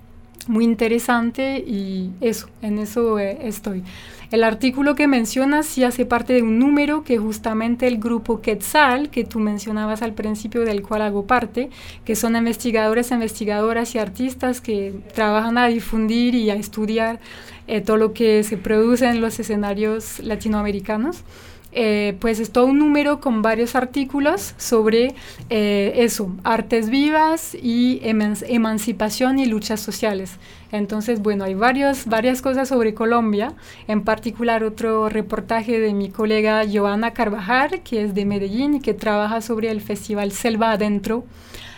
muy 0.48 0.64
interesante 0.64 1.58
y 1.58 2.10
eso, 2.20 2.48
en 2.62 2.78
eso 2.78 3.18
eh, 3.18 3.38
estoy. 3.42 3.84
El 4.30 4.44
artículo 4.44 4.94
que 4.94 5.08
mencionas 5.08 5.66
sí 5.66 5.82
hace 5.82 6.06
parte 6.06 6.34
de 6.34 6.42
un 6.42 6.60
número 6.60 7.02
que 7.02 7.18
justamente 7.18 7.88
el 7.88 7.98
grupo 7.98 8.40
Quetzal, 8.40 9.10
que 9.10 9.24
tú 9.24 9.40
mencionabas 9.40 10.02
al 10.02 10.14
principio, 10.14 10.64
del 10.64 10.82
cual 10.82 11.02
hago 11.02 11.26
parte, 11.26 11.68
que 12.04 12.14
son 12.14 12.36
investigadores, 12.36 13.10
investigadoras 13.10 13.92
y 13.96 13.98
artistas 13.98 14.60
que 14.60 14.94
trabajan 15.14 15.58
a 15.58 15.66
difundir 15.66 16.36
y 16.36 16.48
a 16.50 16.54
estudiar 16.54 17.18
eh, 17.66 17.80
todo 17.80 17.96
lo 17.96 18.12
que 18.12 18.44
se 18.44 18.56
produce 18.56 19.08
en 19.08 19.20
los 19.20 19.40
escenarios 19.40 20.20
latinoamericanos. 20.20 21.24
Eh, 21.72 22.16
pues 22.20 22.40
es 22.40 22.50
todo 22.50 22.66
un 22.66 22.78
número 22.78 23.20
con 23.20 23.42
varios 23.42 23.76
artículos 23.76 24.54
sobre 24.56 25.14
eh, 25.50 25.92
eso, 25.96 26.34
artes 26.42 26.90
vivas 26.90 27.54
y 27.54 28.00
emancipación 28.02 29.38
y 29.38 29.46
luchas 29.46 29.80
sociales. 29.80 30.32
Entonces, 30.72 31.20
bueno, 31.20 31.44
hay 31.44 31.54
varios, 31.54 32.06
varias 32.06 32.42
cosas 32.42 32.68
sobre 32.68 32.94
Colombia, 32.94 33.54
en 33.86 34.02
particular 34.02 34.64
otro 34.64 35.08
reportaje 35.08 35.78
de 35.78 35.94
mi 35.94 36.10
colega 36.10 36.64
Joana 36.70 37.12
Carvajal, 37.12 37.82
que 37.82 38.02
es 38.02 38.14
de 38.14 38.24
Medellín 38.24 38.74
y 38.74 38.80
que 38.80 38.94
trabaja 38.94 39.40
sobre 39.40 39.70
el 39.70 39.80
festival 39.80 40.32
Selva 40.32 40.72
Adentro. 40.72 41.24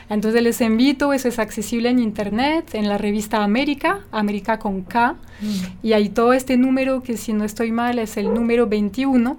Entonces 0.08 0.42
les 0.42 0.60
invito, 0.60 1.12
eso 1.12 1.28
es 1.28 1.38
accesible 1.38 1.88
en 1.88 1.98
internet, 1.98 2.74
en 2.74 2.88
la 2.88 2.98
revista 2.98 3.44
América, 3.44 4.00
América 4.10 4.58
con 4.58 4.82
K, 4.82 5.12
mm. 5.12 5.86
y 5.86 5.92
hay 5.94 6.10
todo 6.10 6.32
este 6.34 6.56
número 6.56 7.02
que 7.02 7.16
si 7.16 7.32
no 7.32 7.44
estoy 7.44 7.72
mal 7.72 7.98
es 7.98 8.16
el 8.16 8.32
número 8.32 8.66
21 8.66 9.38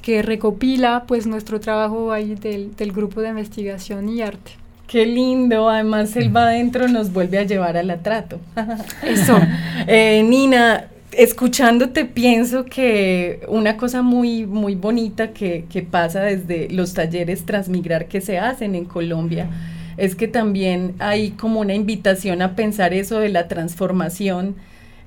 que 0.00 0.22
recopila 0.22 1.04
pues 1.06 1.26
nuestro 1.26 1.60
trabajo 1.60 2.12
ahí 2.12 2.34
del, 2.34 2.74
del 2.76 2.92
grupo 2.92 3.20
de 3.20 3.28
investigación 3.28 4.08
y 4.08 4.22
arte. 4.22 4.52
Qué 4.86 5.04
lindo, 5.04 5.68
además 5.68 6.16
él 6.16 6.34
va 6.34 6.44
adentro 6.44 6.88
nos 6.88 7.12
vuelve 7.12 7.38
a 7.38 7.42
llevar 7.42 7.76
al 7.76 7.90
atrato. 7.90 8.40
Eso. 9.02 9.38
eh, 9.86 10.24
Nina, 10.26 10.86
escuchándote 11.12 12.06
pienso 12.06 12.64
que 12.64 13.40
una 13.48 13.76
cosa 13.76 14.00
muy, 14.00 14.46
muy 14.46 14.74
bonita 14.74 15.32
que, 15.32 15.66
que, 15.70 15.82
pasa 15.82 16.22
desde 16.22 16.70
los 16.70 16.94
talleres 16.94 17.44
Transmigrar 17.44 18.06
que 18.06 18.20
se 18.20 18.38
hacen 18.38 18.74
en 18.74 18.84
Colombia 18.86 19.50
es 19.98 20.14
que 20.14 20.28
también 20.28 20.94
hay 21.00 21.32
como 21.32 21.60
una 21.60 21.74
invitación 21.74 22.40
a 22.40 22.54
pensar 22.54 22.94
eso 22.94 23.18
de 23.18 23.28
la 23.28 23.48
transformación 23.48 24.54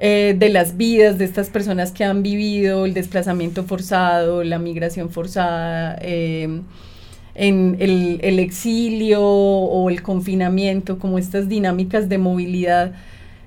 eh, 0.03 0.34
de 0.36 0.50
las 0.50 0.77
vidas 0.77 1.20
de 1.20 1.25
estas 1.25 1.51
personas 1.51 1.91
que 1.91 2.03
han 2.03 2.24
vivido 2.24 2.86
el 2.88 2.96
desplazamiento 2.96 3.65
forzado, 3.65 4.43
la 4.43 4.58
migración 4.58 5.12
forzada, 5.12 5.96
eh, 6.01 6.62
en 7.36 7.77
el, 7.79 8.39
exilio 8.39 9.22
o 9.22 9.91
el 9.91 10.01
confinamiento, 10.01 10.98
como 10.98 11.20
estas 11.20 11.48
dinámicas 11.48 12.10
de 12.10 12.17
movilidad. 12.17 12.93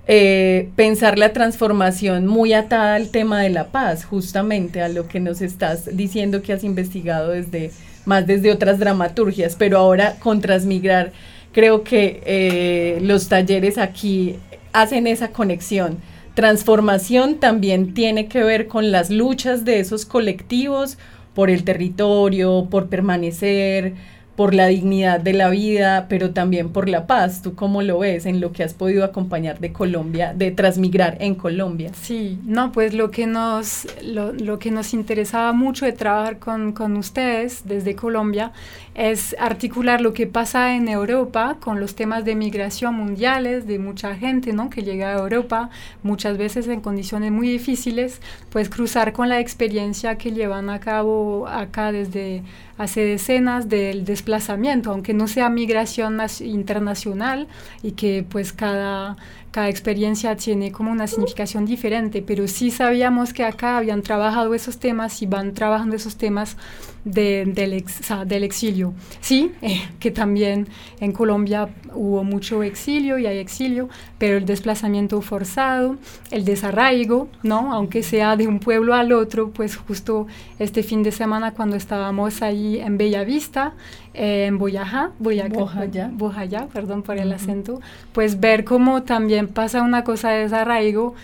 Eh, 0.07 0.69
pensar 0.77 1.19
la 1.19 1.33
transformación 1.33 2.29
muy 2.29 2.53
atada 2.53 2.95
al 2.95 3.09
tema 3.09 3.41
de 3.43 3.51
la 3.51 3.73
paz, 3.73 4.05
justamente 4.05 4.81
a 4.81 4.89
lo 4.89 5.09
que 5.09 5.19
nos 5.19 5.43
estás 5.43 5.97
diciendo 5.97 6.41
que 6.41 6.53
has 6.53 6.63
investigado 6.63 7.31
desde 7.31 7.73
más 8.05 8.29
desde 8.29 8.53
otras 8.53 8.79
dramaturgias, 8.79 9.57
pero 9.57 9.79
ahora 9.79 10.15
con 10.21 10.41
Transmigrar 10.41 11.11
creo 11.51 11.83
que 11.83 13.01
los 13.03 13.29
talleres 13.29 13.77
aquí 13.77 14.37
hacen 14.73 15.09
esa 15.09 15.33
conexión 15.33 15.99
Transformación 16.35 17.37
también 17.37 17.95
tiene 17.95 18.27
que 18.27 18.43
ver 18.43 18.67
con 18.67 18.91
las 18.91 19.11
luchas 19.11 19.65
de 19.65 19.79
esos 19.79 20.05
colectivos 20.05 20.99
por 21.33 21.49
el 21.49 21.65
territorio, 21.65 22.67
por 22.71 22.89
permanecer, 22.89 23.95
por 24.37 24.55
la 24.55 24.67
dignidad 24.67 25.21
de 25.21 25.33
la 25.33 25.49
vida, 25.49 26.07
pero 26.09 26.31
también 26.31 26.71
por 26.71 26.89
la 26.89 27.07
paz. 27.07 27.43
¿Tú 27.43 27.55
cómo 27.55 27.83
lo 27.83 28.01
ves 28.01 28.27
en 28.27 28.41
lo 28.41 28.53
que 28.53 28.65
has 28.65 28.75
podido 28.75 29.05
acompañar 29.05 29.61
de 29.61 29.73
Colombia, 29.73 30.35
de 30.35 30.51
transmigrar 30.51 31.17
en 31.21 31.35
Colombia? 31.35 31.91
Sí, 31.95 32.39
no, 32.45 32.73
pues 32.73 32.95
lo 32.95 33.11
que 33.11 33.27
nos, 33.27 33.87
lo, 34.03 34.59
que 34.59 34.71
nos 34.71 34.93
interesaba 34.93 35.53
mucho 35.53 35.87
de 35.87 35.93
trabajar 35.93 36.39
con, 36.39 36.73
con 36.73 36.97
ustedes 36.97 37.63
desde 37.65 37.95
Colombia 37.95 38.53
es 38.95 39.35
articular 39.39 40.01
lo 40.01 40.15
que 40.15 40.27
pasa 40.27 40.75
en 40.77 40.89
Europa 40.89 41.57
con 41.61 41.81
los 41.81 41.95
temas 41.95 42.25
de 42.25 42.35
migración 42.35 42.95
mundiales, 42.95 43.67
de 43.67 43.79
mucha 43.79 44.15
gente 44.15 44.53
¿no? 44.53 44.71
que 44.71 44.83
llega 44.83 45.11
a 45.11 45.19
Europa, 45.19 45.71
muchas 46.03 46.39
veces 46.39 46.69
en 46.69 46.81
condiciones 46.81 47.33
muy 47.33 47.49
difíciles, 47.49 48.21
pues 48.51 48.69
cruzar 48.69 49.13
con 49.13 49.29
la 49.29 49.41
experiencia 49.41 50.17
que 50.17 50.33
llevan 50.33 50.71
a 50.71 50.79
cabo 50.79 51.47
acá 51.49 51.93
desde 51.93 52.43
hace 52.79 53.03
decenas 53.03 53.69
del 53.69 54.05
desplazamiento, 54.05 54.91
aunque 54.91 55.15
no 55.15 55.29
sea 55.29 55.49
migración 55.49 56.19
internacional 56.41 57.47
y 57.83 57.93
que 57.93 58.25
pues 58.29 58.53
cada, 58.53 59.17
cada 59.55 59.69
experiencia 59.69 60.35
tiene 60.35 60.73
como 60.73 60.91
una 60.91 61.07
significación 61.07 61.65
diferente, 61.65 62.23
pero 62.23 62.49
sí 62.49 62.73
sabíamos 62.73 63.33
que 63.33 63.45
acá 63.45 63.77
habían 63.77 64.03
trabajado 64.03 64.53
esos 64.53 64.79
temas 64.79 65.23
y 65.23 65.27
van 65.27 65.55
trabajando 65.55 65.95
esos 65.95 66.17
temas 66.17 66.57
del, 67.05 67.55
del, 67.55 68.43
exilio. 68.43 68.95
Sí, 69.21 69.53
eh, 69.63 69.81
que 70.01 70.11
también 70.11 70.67
en 70.99 71.13
Colombia 71.13 71.69
hubo 71.93 72.25
mucho 72.25 72.65
exilio 72.65 73.17
y 73.17 73.27
hay 73.27 73.39
exilio, 73.39 73.89
pero 74.19 74.39
el 74.39 74.45
desplazamiento 74.45 75.21
forzado, 75.21 75.99
el 76.33 76.45
desarraigo, 76.45 77.29
¿no? 77.45 77.73
Aunque 77.73 78.03
sea 78.03 78.37
de 78.37 78.49
un 78.49 78.59
pueblo 78.59 78.93
al 78.95 79.13
otro, 79.13 79.51
pues 79.51 79.77
justo 79.77 80.27
este 80.59 80.83
fin 80.83 81.05
de 81.05 81.13
semana 81.13 81.53
cuando 81.53 81.77
estábamos 81.77 82.43
ahí 82.43 82.81
en 82.81 82.99
Bellavista, 82.99 83.75
eh, 84.15 84.47
en 84.47 84.59
Boyajá, 84.59 85.11
Boyacá, 85.19 86.69
perdón 86.73 87.03
por 87.03 87.19
el 87.19 87.33
acento, 87.33 87.81
pues 88.13 88.39
ver 88.39 88.65
cómo 88.65 89.03
también 89.03 89.49
pasa 89.49 89.83
una 89.83 90.05
cosa 90.05 90.31
de 90.31 90.43
desarraigo 90.45 91.15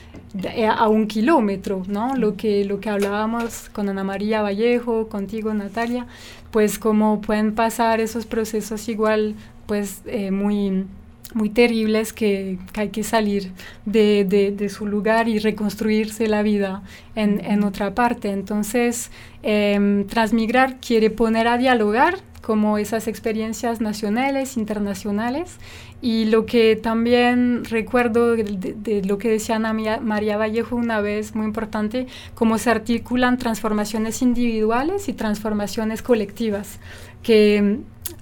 eh, 0.42 0.66
a 0.66 0.88
un 0.88 1.06
kilómetro, 1.06 1.84
¿no? 1.88 2.16
Lo 2.16 2.36
que, 2.36 2.64
lo 2.64 2.80
que 2.80 2.90
hablábamos 2.90 3.68
con 3.70 3.88
Ana 3.88 4.04
María 4.04 4.42
Vallejo, 4.42 5.08
contigo 5.08 5.54
Natalia, 5.54 6.06
pues 6.50 6.78
cómo 6.78 7.20
pueden 7.20 7.54
pasar 7.54 8.00
esos 8.00 8.26
procesos 8.26 8.88
igual, 8.88 9.34
pues 9.66 10.02
eh, 10.06 10.30
muy 10.30 10.84
muy 11.32 11.48
terribles 11.48 12.12
que, 12.12 12.58
hay 12.74 12.88
que 12.88 13.04
salir 13.04 13.52
de, 13.84 14.24
de, 14.24 14.68
su 14.68 14.84
lugar 14.86 15.28
y 15.28 15.38
reconstruirse 15.38 16.26
la 16.26 16.42
vida 16.42 16.82
en, 17.14 17.44
en 17.44 17.62
otra 17.62 17.94
parte. 17.94 18.30
Entonces, 18.30 19.12
eh, 19.44 20.04
Transmigrar 20.08 20.80
quiere 20.80 21.08
poner 21.10 21.46
a 21.46 21.56
dialogar 21.56 22.18
como 22.50 22.78
esas 22.78 23.06
experiencias 23.06 23.80
nacionales, 23.80 24.56
internacionales. 24.56 25.58
Y 26.02 26.24
lo 26.24 26.46
que 26.46 26.74
también 26.74 27.64
recuerdo 27.64 28.34
de, 28.34 29.02
lo 29.06 29.18
que 29.18 29.28
decía 29.30 29.54
Ana 29.54 29.72
María 29.72 30.36
Vallejo 30.36 30.74
una 30.74 31.00
vez, 31.00 31.36
muy 31.36 31.46
importante, 31.46 32.08
cómo 32.34 32.58
se 32.58 32.70
articulan 32.70 33.38
transformaciones 33.38 34.20
individuales 34.20 35.08
y 35.08 35.12
transformaciones 35.12 36.02
colectivas, 36.02 36.80
que 37.22 37.78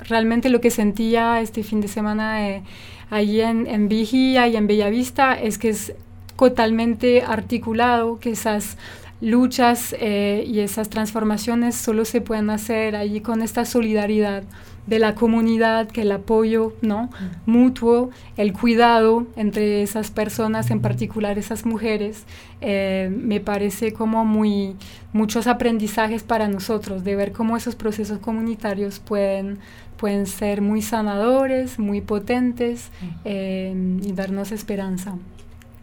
realmente 0.07 0.51
lo 0.51 0.61
que 0.61 0.69
sentía 0.69 1.41
este 1.41 1.63
fin 1.63 1.81
de 1.81 1.89
semana 1.89 2.51
eh, 2.51 2.63
ahí 3.09 3.41
en, 3.41 3.67
en 3.67 3.89
Vigía 3.89 4.47
y 4.47 4.57
en 4.57 4.67
Bellavista 4.67 5.41
es 5.41 5.57
que 5.57 5.71
es 5.71 5.95
totalmente 6.37 7.23
articulado, 7.23 8.19
que 8.19 8.33
esas 8.33 8.77
luchas 9.21 9.95
eh, 9.99 10.45
y 10.47 10.61
esas 10.61 10.89
transformaciones 10.89 11.75
solo 11.75 12.05
se 12.05 12.21
pueden 12.21 12.51
hacer 12.51 12.97
allí 12.97 13.21
con 13.21 13.43
esta 13.43 13.65
solidaridad 13.65 14.45
de 14.89 14.99
la 14.99 15.15
comunidad, 15.15 15.89
que 15.89 16.01
el 16.03 16.13
apoyo 16.13 16.73
¿no? 16.81 17.11
mutuo, 17.45 18.09
el 18.39 18.55
cuidado 18.55 19.27
entre 19.37 19.83
esas 19.83 20.11
personas, 20.11 20.71
en 20.71 20.81
particular 20.81 21.39
esas 21.39 21.67
mujeres, 21.67 22.25
eh, 22.63 23.11
me 23.15 23.39
parece 23.41 23.93
como 23.93 24.25
muy 24.25 24.77
muchos 25.13 25.47
aprendizajes 25.47 26.23
para 26.23 26.49
nosotros, 26.49 27.05
de 27.05 27.17
ver 27.17 27.33
cómo 27.33 27.57
esos 27.57 27.77
procesos 27.77 28.19
comunitarios 28.19 28.99
pueden, 28.99 29.59
pueden 29.99 30.27
ser 30.27 30.63
muy 30.63 30.81
sanadores, 30.81 31.79
muy 31.79 32.01
potentes 32.01 32.91
eh, 33.27 33.75
y 34.03 34.13
darnos 34.13 34.53
esperanza. 34.53 35.17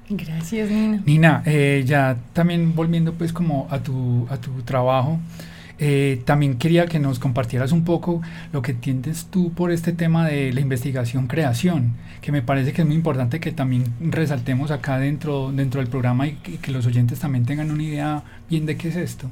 Gracias, 0.10 0.70
Nina. 0.70 1.02
Nina, 1.06 1.44
eh, 1.46 1.84
ya 1.86 2.18
también 2.34 2.76
volviendo 2.76 3.14
pues 3.14 3.34
como 3.34 3.68
a 3.72 3.80
tu, 3.80 4.28
a 4.30 4.38
tu 4.38 4.62
trabajo, 4.62 5.20
eh, 5.78 6.22
también 6.26 6.58
quería 6.58 6.86
que 6.86 7.00
nos 7.00 7.20
compartieras 7.20 7.72
un 7.72 7.84
poco 7.84 8.22
lo 8.54 8.62
que 8.62 8.72
entiendes 8.72 9.28
tú 9.30 9.52
por 9.52 9.72
este 9.72 9.92
tema 9.92 10.28
de 10.28 10.54
la 10.54 10.62
investigación-creación, 10.62 11.94
que 12.22 12.32
me 12.32 12.42
parece 12.42 12.72
que 12.72 12.82
es 12.82 12.88
muy 12.88 12.96
importante 12.96 13.40
que 13.40 13.52
también 13.52 13.84
resaltemos 14.00 14.72
acá 14.72 15.00
dentro, 15.00 15.52
dentro 15.52 15.82
del 15.82 15.90
programa 15.90 16.28
y 16.28 16.34
que 16.36 16.72
los 16.72 16.86
oyentes 16.86 17.20
también 17.20 17.46
tengan 17.46 17.72
una 17.72 17.84
idea 17.84 18.24
bien 18.50 18.66
de 18.66 18.78
qué 18.78 18.90
es 18.90 18.96
esto. 18.96 19.30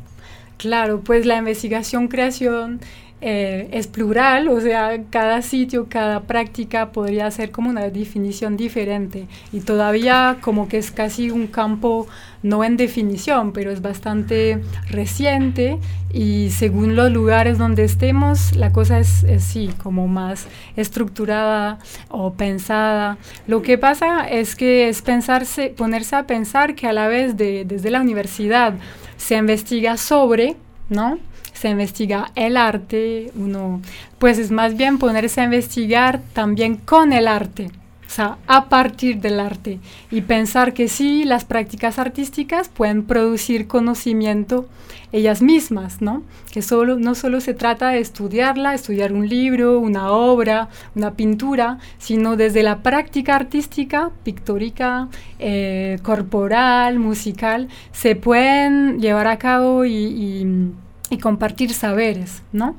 Claro, 0.57 1.01
pues 1.01 1.25
la 1.25 1.37
investigación-creación 1.37 2.79
eh, 3.25 3.69
es 3.71 3.87
plural, 3.87 4.49
o 4.49 4.59
sea, 4.59 5.01
cada 5.09 5.41
sitio, 5.41 5.87
cada 5.87 6.23
práctica 6.23 6.91
podría 6.91 7.31
ser 7.31 7.51
como 7.51 7.69
una 7.69 7.89
definición 7.89 8.57
diferente 8.57 9.27
y 9.53 9.61
todavía 9.61 10.39
como 10.41 10.67
que 10.67 10.77
es 10.77 10.91
casi 10.91 11.31
un 11.31 11.47
campo 11.47 12.05
no 12.41 12.65
en 12.65 12.75
definición, 12.75 13.53
pero 13.53 13.71
es 13.71 13.81
bastante 13.81 14.61
reciente 14.89 15.79
y 16.11 16.49
según 16.49 16.97
los 16.97 17.13
lugares 17.13 17.57
donde 17.57 17.85
estemos, 17.85 18.53
la 18.57 18.73
cosa 18.73 18.99
es, 18.99 19.25
sí, 19.39 19.69
como 19.81 20.09
más 20.09 20.47
estructurada 20.75 21.79
o 22.09 22.33
pensada. 22.33 23.17
Lo 23.47 23.61
que 23.61 23.77
pasa 23.77 24.27
es 24.27 24.57
que 24.57 24.89
es 24.89 25.01
pensarse, 25.01 25.69
ponerse 25.69 26.17
a 26.17 26.27
pensar 26.27 26.75
que 26.75 26.87
a 26.87 26.93
la 26.93 27.07
vez 27.07 27.37
de, 27.37 27.63
desde 27.63 27.89
la 27.89 28.01
universidad 28.01 28.73
se 29.15 29.35
investiga 29.37 29.95
sobre, 29.95 30.57
¿no? 30.89 31.19
Se 31.63 31.69
investiga 31.69 32.29
el 32.35 32.57
arte, 32.57 33.31
uno, 33.37 33.81
pues 34.19 34.37
es 34.37 34.51
más 34.51 34.75
bien 34.75 34.97
ponerse 34.97 35.39
a 35.39 35.45
investigar 35.45 36.19
también 36.33 36.75
con 36.75 37.13
el 37.13 37.25
arte, 37.25 37.71
sea, 38.13 38.37
a 38.47 38.69
partir 38.69 39.21
del 39.21 39.39
arte 39.39 39.79
y 40.11 40.19
pensar 40.21 40.73
que 40.73 40.87
sí, 40.87 41.23
las 41.23 41.45
prácticas 41.45 41.99
artísticas 41.99 42.67
pueden 42.67 43.03
producir 43.03 43.65
conocimiento 43.65 44.67
ellas 45.13 45.41
mismas, 45.41 46.01
¿no? 46.01 46.23
Que 46.51 46.61
solo, 46.61 46.97
no 46.97 47.15
solo 47.15 47.39
se 47.39 47.53
trata 47.53 47.89
de 47.89 47.99
estudiarla, 47.99 48.73
estudiar 48.73 49.13
un 49.13 49.29
libro, 49.29 49.79
una 49.79 50.11
obra, 50.11 50.69
una 50.95 51.13
pintura, 51.13 51.77
sino 51.97 52.35
desde 52.35 52.61
la 52.61 52.83
práctica 52.83 53.37
artística, 53.37 54.11
pictórica, 54.23 55.07
eh, 55.39 55.97
corporal, 56.03 56.99
musical, 56.99 57.69
se 57.93 58.17
pueden 58.17 58.99
llevar 58.99 59.27
a 59.27 59.37
cabo 59.37 59.85
y 59.85 60.73
compartir 61.17 61.73
saberes, 61.73 62.41
¿no? 62.51 62.75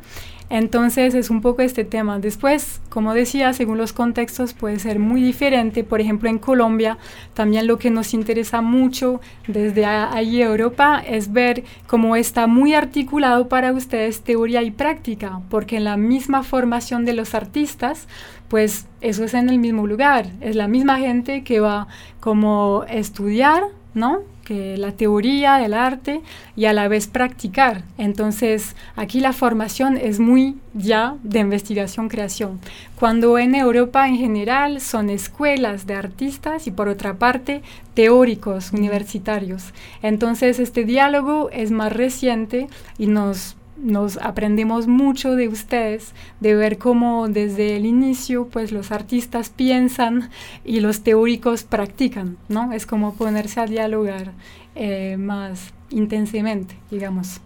Entonces 0.51 1.15
es 1.15 1.31
un 1.31 1.41
poco 1.41 1.63
este 1.63 1.85
tema. 1.85 2.19
Después, 2.19 2.81
como 2.91 3.15
decía, 3.15 3.53
según 3.55 3.79
los 3.79 3.93
contextos 3.93 4.53
puede 4.53 4.79
ser 4.79 4.99
muy 4.99 5.23
diferente. 5.23 5.85
Por 5.85 6.01
ejemplo, 6.01 6.29
en 6.29 6.39
Colombia 6.39 6.99
también 7.33 7.67
lo 7.67 7.79
que 7.79 7.91
nos 7.91 8.13
interesa 8.13 8.61
mucho 8.61 9.21
desde 9.49 9.87
ahí 9.87 10.43
Europa 10.43 11.03
es 11.05 11.33
ver 11.33 11.65
cómo 11.87 12.15
está 12.15 12.47
muy 12.47 12.75
articulado 12.75 13.49
para 13.49 13.73
ustedes 13.73 14.21
teoría 14.21 14.63
y 14.63 14.71
práctica, 14.71 15.41
porque 15.49 15.79
en 15.79 15.85
la 15.85 15.97
misma 15.97 16.43
formación 16.43 17.05
de 17.05 17.15
los 17.15 17.35
artistas, 17.35 18.07
pues 18.49 18.87
eso 19.01 19.25
es 19.25 19.35
en 19.35 19.49
el 19.49 19.59
mismo 19.59 19.87
lugar. 19.87 20.27
Es 20.41 20.57
la 20.57 20.69
misma 20.69 20.99
gente 20.99 21.43
que 21.43 21.61
va 21.61 21.89
como 22.21 22.85
estudiar, 22.89 23.65
¿no? 23.95 24.34
Que 24.45 24.77
la 24.77 24.93
teoría 24.93 25.57
del 25.57 25.75
arte 25.75 26.21
y 26.57 26.67
a 26.67 26.73
la 26.73 26.89
vez 26.89 27.07
practicar. 27.07 27.83
Entonces, 27.99 28.77
aquí 28.97 29.21
la 29.21 29.33
formación 29.33 29.97
es 29.97 30.21
muy 30.21 30.57
ya 30.75 31.17
de 31.23 31.41
investigación-creación. 31.41 32.61
Cuando 32.99 33.39
en 33.39 33.55
Europa 33.55 34.07
en 34.07 34.17
general 34.17 34.81
son 34.81 35.11
escuelas 35.11 35.87
de 35.87 35.95
artistas 35.95 36.67
y 36.67 36.71
por 36.71 36.89
otra 36.89 37.15
parte 37.15 37.63
teóricos 37.95 38.73
universitarios. 38.73 39.73
Entonces, 40.03 40.59
este 40.59 40.85
diálogo 40.85 41.51
es 41.51 41.71
más 41.71 41.93
reciente 41.93 42.69
y 42.99 43.07
nos 43.07 43.57
nos 43.77 44.17
aprendemos 44.19 44.87
mucho 44.87 45.35
de 45.35 45.49
ustedes, 45.49 46.13
de 46.41 46.55
ver 46.55 46.79
cómo 46.79 47.29
desde 47.29 47.77
el 47.77 47.87
inicio 47.87 48.49
pues 48.49 48.73
los 48.73 48.93
artistas 48.93 49.51
piensan 49.51 50.31
y 50.65 50.81
los 50.81 51.03
teóricos 51.03 51.65
practican, 51.65 52.37
¿no? 52.49 52.73
Es 52.73 52.87
como 52.87 53.15
ponerse 53.15 53.61
a 53.61 53.67
dialogar 53.67 54.33
eh, 54.75 55.17
más 55.19 55.73
intensamente, 55.91 56.77
digamos. 56.91 57.41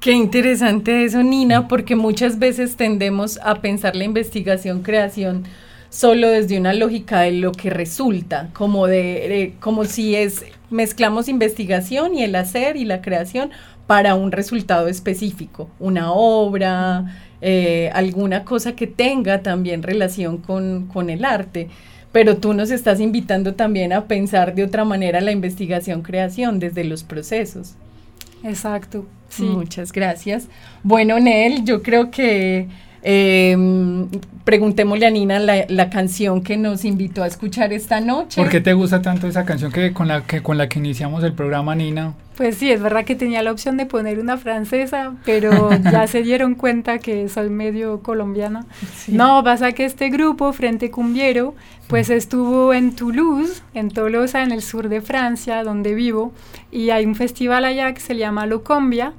Qué 0.00 0.12
interesante 0.12 1.04
eso, 1.04 1.22
Nina, 1.22 1.68
porque 1.68 1.94
muchas 1.94 2.38
veces 2.38 2.76
tendemos 2.76 3.38
a 3.42 3.60
pensar 3.60 3.94
la 3.94 4.04
investigación, 4.04 4.82
creación 4.82 5.44
solo 5.90 6.28
desde 6.28 6.58
una 6.58 6.72
lógica 6.72 7.20
de 7.20 7.32
lo 7.32 7.52
que 7.52 7.70
resulta, 7.70 8.48
como 8.54 8.86
de 8.86 9.54
como 9.60 9.84
si 9.84 10.16
es 10.16 10.44
mezclamos 10.70 11.28
investigación 11.28 12.14
y 12.14 12.24
el 12.24 12.34
hacer 12.34 12.76
y 12.76 12.84
la 12.84 13.02
creación 13.02 13.50
para 13.86 14.14
un 14.14 14.32
resultado 14.32 14.88
específico, 14.88 15.68
una 15.78 16.12
obra, 16.12 17.16
eh, 17.40 17.90
alguna 17.92 18.44
cosa 18.44 18.72
que 18.72 18.86
tenga 18.86 19.42
también 19.42 19.82
relación 19.82 20.38
con, 20.38 20.86
con 20.86 21.10
el 21.10 21.24
arte 21.24 21.68
pero 22.12 22.36
tú 22.36 22.52
nos 22.52 22.70
estás 22.70 23.00
invitando 23.00 23.54
también 23.54 23.92
a 23.92 24.04
pensar 24.04 24.54
de 24.54 24.64
otra 24.64 24.84
manera 24.84 25.20
la 25.20 25.32
investigación-creación 25.32 26.58
desde 26.58 26.84
los 26.84 27.02
procesos. 27.02 27.74
Exacto, 28.44 29.06
sí. 29.28 29.44
Muchas 29.44 29.92
gracias. 29.92 30.46
Bueno, 30.82 31.18
Nel, 31.18 31.64
yo 31.64 31.82
creo 31.82 32.10
que 32.10 32.68
eh, 33.02 33.56
preguntémosle 34.44 35.06
a 35.06 35.10
Nina 35.10 35.38
la, 35.38 35.90
canción 35.90 36.42
que 36.42 36.56
nos 36.56 36.84
invitó 36.84 37.22
a 37.22 37.26
escuchar 37.26 37.72
esta 37.72 38.00
noche. 38.00 38.40
¿Por 38.40 38.50
qué 38.50 38.60
te 38.60 38.74
gusta 38.74 39.00
tanto 39.00 39.26
esa 39.26 39.44
canción 39.44 39.72
que 39.72 39.92
con 39.92 40.08
la 40.08 40.22
que 40.24 40.42
con 40.42 40.58
la 40.58 40.68
que 40.68 40.78
iniciamos 40.78 41.24
el 41.24 41.32
programa, 41.32 41.74
Nina? 41.74 42.14
Pues 42.36 42.56
sí, 42.56 42.70
es 42.70 42.80
verdad 42.80 43.04
que 43.04 43.14
tenía 43.14 43.42
la 43.42 43.52
opción 43.52 43.76
de 43.76 43.84
poner 43.84 44.18
una 44.18 44.38
francesa, 44.38 45.14
pero 45.24 45.70
ya 45.90 46.06
se 46.08 46.22
dieron 46.22 46.54
cuenta 46.54 46.98
que 46.98 47.28
soy 47.28 47.50
medio 47.50 48.00
colombiana. 48.00 48.64
No, 49.08 49.44
pasa 49.44 49.72
que 49.72 49.84
este 49.84 50.08
grupo, 50.08 50.52
Frente 50.52 50.90
Cumbiero, 50.90 51.54
pues 51.88 52.08
estuvo 52.08 52.72
en 52.72 52.96
Toulouse, 52.96 53.62
en 53.74 53.90
Tolosa, 53.90 54.42
en 54.42 54.50
el 54.50 54.62
sur 54.62 54.88
de 54.88 55.02
Francia, 55.02 55.62
donde 55.62 55.94
vivo, 55.94 56.32
y 56.70 56.88
hay 56.88 57.04
un 57.04 57.14
festival 57.14 57.66
allá 57.66 57.92
que 57.92 58.00
se 58.00 58.16
llama 58.16 58.46
Locombia, 58.46 59.12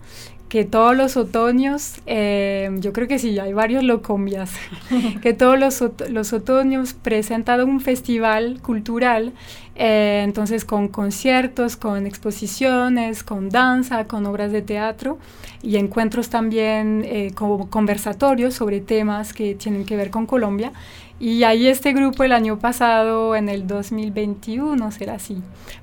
que 0.54 0.66
todos 0.66 0.96
los 0.96 1.18
otoños, 1.18 1.96
eh, 2.06 2.70
yo 2.80 2.94
creo 2.94 3.08
que 3.08 3.18
sí, 3.18 3.40
hay 3.40 3.54
varios 3.54 3.84
locombias, 3.84 4.52
que 5.24 5.34
todos 5.34 5.58
los, 5.58 5.84
los 6.12 6.32
otoños 6.32 6.94
presentan 6.94 7.68
un 7.68 7.82
festival 7.82 8.62
cultural, 8.62 9.34
eh, 9.76 10.22
entonces 10.24 10.64
con 10.64 10.90
conciertos, 10.90 11.76
con 11.76 12.06
exposiciones, 12.06 13.24
con 13.24 13.50
danza, 13.50 14.06
con 14.06 14.28
obras 14.28 14.52
de 14.52 14.62
teatro 14.62 15.18
y 15.64 15.78
encuentros 15.78 16.30
también 16.30 17.02
eh, 17.04 17.32
como 17.34 17.68
conversatorios 17.72 18.54
sobre 18.54 18.80
temas 18.80 19.34
que 19.34 19.56
tienen 19.56 19.86
que 19.86 19.96
ver 19.96 20.12
con 20.12 20.28
Colombia. 20.28 20.72
Y 21.20 21.44
ahí 21.44 21.68
este 21.68 21.94
grupo 21.94 22.24
el 22.24 22.32
año 22.32 22.60
pasado, 22.60 23.36
en 23.36 23.48
el 23.48 23.68
2021, 23.68 24.92
será 24.92 25.16
así, 25.16 25.38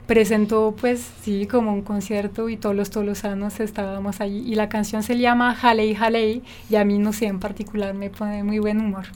presentó 0.06 0.74
pues 0.78 1.08
sí 1.22 1.46
como 1.46 1.72
un 1.72 1.82
concierto 1.82 2.48
y 2.48 2.56
todos 2.56 2.74
los 2.74 2.90
tolosanos 2.90 3.60
estábamos 3.60 4.20
allí. 4.20 4.42
Y 4.46 4.54
la 4.54 4.68
canción 4.68 5.02
se 5.02 5.16
llama 5.18 5.54
Jalei 5.54 5.94
Jalei 5.94 6.42
y 6.68 6.76
a 6.76 6.84
mí 6.84 6.98
no 6.98 7.12
sé, 7.12 7.26
en 7.26 7.38
particular 7.38 7.94
me 7.94 8.10
pone 8.10 8.42
muy 8.42 8.58
buen 8.58 8.80
humor. 8.80 9.06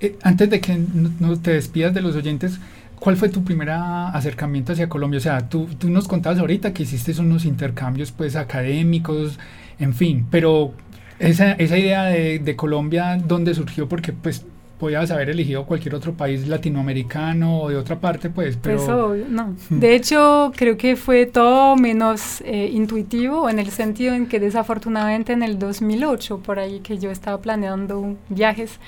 Eh, 0.00 0.18
antes 0.22 0.50
de 0.50 0.60
que 0.60 0.76
no, 0.76 1.38
te 1.38 1.52
despidas 1.52 1.94
de 1.94 2.02
los 2.02 2.16
oyentes, 2.16 2.58
¿cuál 2.98 3.16
fue 3.16 3.28
tu 3.28 3.44
primer 3.44 3.70
acercamiento 3.70 4.72
hacia 4.72 4.88
Colombia? 4.88 5.18
O 5.18 5.22
sea, 5.22 5.48
tú, 5.48 5.68
tú 5.78 5.88
nos 5.90 6.08
contabas 6.08 6.38
ahorita 6.38 6.74
que 6.74 6.82
hiciste 6.82 7.18
unos 7.20 7.44
intercambios 7.44 8.12
pues 8.12 8.36
académicos, 8.36 9.38
en 9.78 9.94
fin, 9.94 10.26
pero 10.30 10.74
esa, 11.18 11.52
esa 11.52 11.78
idea 11.78 12.04
de, 12.04 12.40
de 12.40 12.56
Colombia, 12.56 13.16
¿dónde 13.16 13.54
surgió? 13.54 13.88
Porque 13.88 14.12
pues 14.12 14.44
podías 14.82 15.12
haber 15.12 15.30
elegido 15.30 15.64
cualquier 15.64 15.94
otro 15.94 16.12
país 16.14 16.48
latinoamericano 16.48 17.60
o 17.60 17.68
de 17.68 17.76
otra 17.76 18.00
parte, 18.00 18.30
pues, 18.30 18.58
pero... 18.60 19.10
Pues 19.10 19.28
no. 19.30 19.54
De 19.70 19.94
hecho, 19.94 20.50
creo 20.56 20.76
que 20.76 20.96
fue 20.96 21.26
todo 21.26 21.76
menos 21.76 22.40
eh, 22.40 22.68
intuitivo 22.72 23.48
en 23.48 23.60
el 23.60 23.70
sentido 23.70 24.12
en 24.12 24.26
que 24.26 24.40
desafortunadamente 24.40 25.34
en 25.34 25.44
el 25.44 25.56
2008, 25.56 26.40
por 26.40 26.58
ahí 26.58 26.80
que 26.80 26.98
yo 26.98 27.12
estaba 27.12 27.40
planeando 27.40 28.16
viajes, 28.28 28.80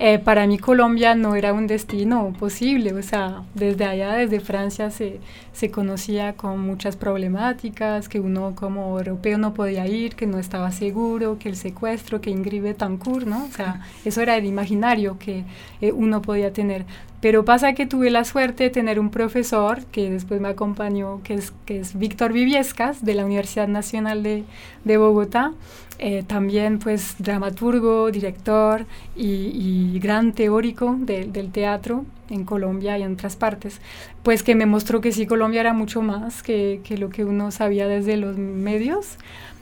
eh, 0.00 0.18
para 0.20 0.46
mí 0.46 0.58
Colombia 0.58 1.14
no 1.16 1.34
era 1.34 1.52
un 1.52 1.66
destino 1.66 2.32
posible, 2.38 2.92
o 2.92 3.02
sea, 3.02 3.42
desde 3.54 3.84
allá, 3.84 4.12
desde 4.12 4.38
Francia, 4.38 4.90
se, 4.90 5.20
se 5.52 5.72
conocía 5.72 6.34
con 6.34 6.60
muchas 6.60 6.96
problemáticas, 6.96 8.08
que 8.08 8.20
uno 8.20 8.54
como 8.54 8.96
europeo 8.98 9.38
no 9.38 9.54
podía 9.54 9.86
ir, 9.88 10.14
que 10.14 10.26
no 10.26 10.38
estaba 10.38 10.70
seguro, 10.70 11.38
que 11.40 11.48
el 11.48 11.56
secuestro, 11.56 12.20
que 12.20 12.30
Ingrid 12.30 12.62
Betancourt, 12.62 13.26
¿no? 13.26 13.44
O 13.44 13.50
sea, 13.50 13.80
eso 14.04 14.20
era 14.20 14.36
el 14.36 14.46
imaginario 14.46 15.18
que 15.18 15.44
eh, 15.80 15.90
uno 15.90 16.22
podía 16.22 16.52
tener. 16.52 16.84
Pero 17.20 17.44
pasa 17.44 17.72
que 17.72 17.86
tuve 17.86 18.10
la 18.10 18.24
suerte 18.24 18.64
de 18.64 18.70
tener 18.70 19.00
un 19.00 19.10
profesor 19.10 19.84
que 19.86 20.08
después 20.08 20.40
me 20.40 20.48
acompañó, 20.48 21.20
que 21.24 21.34
es, 21.34 21.52
que 21.66 21.80
es 21.80 21.98
Víctor 21.98 22.32
Viviescas, 22.32 23.04
de 23.04 23.14
la 23.14 23.24
Universidad 23.24 23.66
Nacional 23.66 24.22
de, 24.22 24.44
de 24.84 24.96
Bogotá, 24.98 25.52
eh, 26.00 26.22
también 26.24 26.78
pues 26.78 27.16
dramaturgo, 27.18 28.12
director 28.12 28.86
y, 29.16 29.98
gran 29.98 30.32
teórico 30.32 30.96
del 30.96 31.50
teatro 31.50 32.04
en 32.30 32.44
Colombia 32.44 32.96
y 32.98 33.02
en 33.02 33.14
otras 33.14 33.34
partes, 33.34 33.80
pues 34.22 34.44
que 34.44 34.54
me 34.54 34.64
mostró 34.64 35.00
que 35.00 35.10
sí, 35.10 35.26
Colombia 35.26 35.60
era 35.60 35.72
mucho 35.72 36.02
más 36.02 36.44
que, 36.44 36.80
que 36.84 36.98
lo 36.98 37.10
que 37.10 37.24
uno 37.24 37.50
sabía 37.50 37.88
desde 37.88 38.16
los 38.16 38.36
medios. 38.36 39.16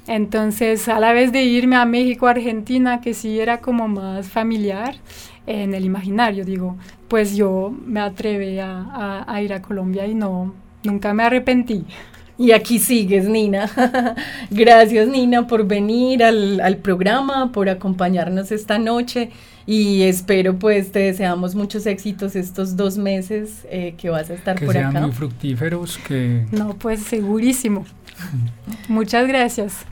Entonces, 0.09 0.89
a 0.89 1.01
la 1.01 1.13
vez 1.13 1.33
de 1.33 1.43
irme 1.43 1.77
a 1.77 1.85
México, 1.85 2.27
Argentina, 2.27 3.01
que 3.01 3.15
sí 3.15 3.41
era 3.41 3.59
como 3.59 3.89
más 3.89 4.29
familiar 4.29 4.97
en 5.47 5.75
el 5.75 5.85
imaginario, 5.85 6.45
digo, 6.45 6.77
pues 7.09 7.37
yo 7.37 7.75
me 7.85 8.01
atreví 8.01 8.59
a, 8.59 9.25
a 9.27 9.43
ir 9.43 9.53
a 9.53 9.63
Colombia 9.63 10.07
y 10.07 10.15
no, 10.15 10.55
nunca 10.83 11.15
me 11.15 11.23
arrepentí. 11.25 11.85
Y 12.39 12.53
aquí 12.53 12.79
sigues, 12.79 13.27
Nina. 13.27 13.71
Gracias, 14.51 15.09
Nina, 15.09 15.47
por 15.47 15.67
venir 15.67 16.23
al, 16.23 16.61
al, 16.61 16.77
programa, 16.77 17.51
por 17.51 17.69
acompañarnos 17.71 18.53
esta 18.53 18.79
noche 18.79 19.31
y 19.67 20.03
espero, 20.03 20.59
pues, 20.59 20.93
te 20.93 20.99
deseamos 20.99 21.55
muchos 21.55 21.87
éxitos 21.87 22.37
estos 22.37 22.77
dos 22.77 22.99
meses 22.99 23.67
eh, 23.71 23.95
que 23.97 24.11
vas 24.11 24.29
a 24.29 24.35
estar 24.35 24.57
por 24.57 24.77
acá. 24.77 24.87
Que 24.89 24.93
sean 24.93 25.03
muy 25.05 25.13
fructíferos, 25.13 25.99
que... 25.99 26.47
No, 26.53 26.75
pues, 26.75 27.01
segurísimo. 27.01 27.87
Muchas 28.89 29.27
gracias. 29.27 29.87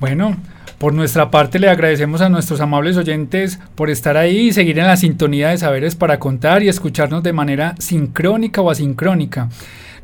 Bueno, 0.00 0.36
por 0.82 0.94
nuestra 0.94 1.30
parte 1.30 1.60
le 1.60 1.68
agradecemos 1.68 2.22
a 2.22 2.28
nuestros 2.28 2.60
amables 2.60 2.96
oyentes 2.96 3.60
por 3.76 3.88
estar 3.88 4.16
ahí 4.16 4.48
y 4.48 4.52
seguir 4.52 4.80
en 4.80 4.88
la 4.88 4.96
sintonía 4.96 5.50
de 5.50 5.58
saberes 5.58 5.94
para 5.94 6.18
contar 6.18 6.64
y 6.64 6.68
escucharnos 6.68 7.22
de 7.22 7.32
manera 7.32 7.76
sincrónica 7.78 8.62
o 8.62 8.68
asincrónica. 8.68 9.48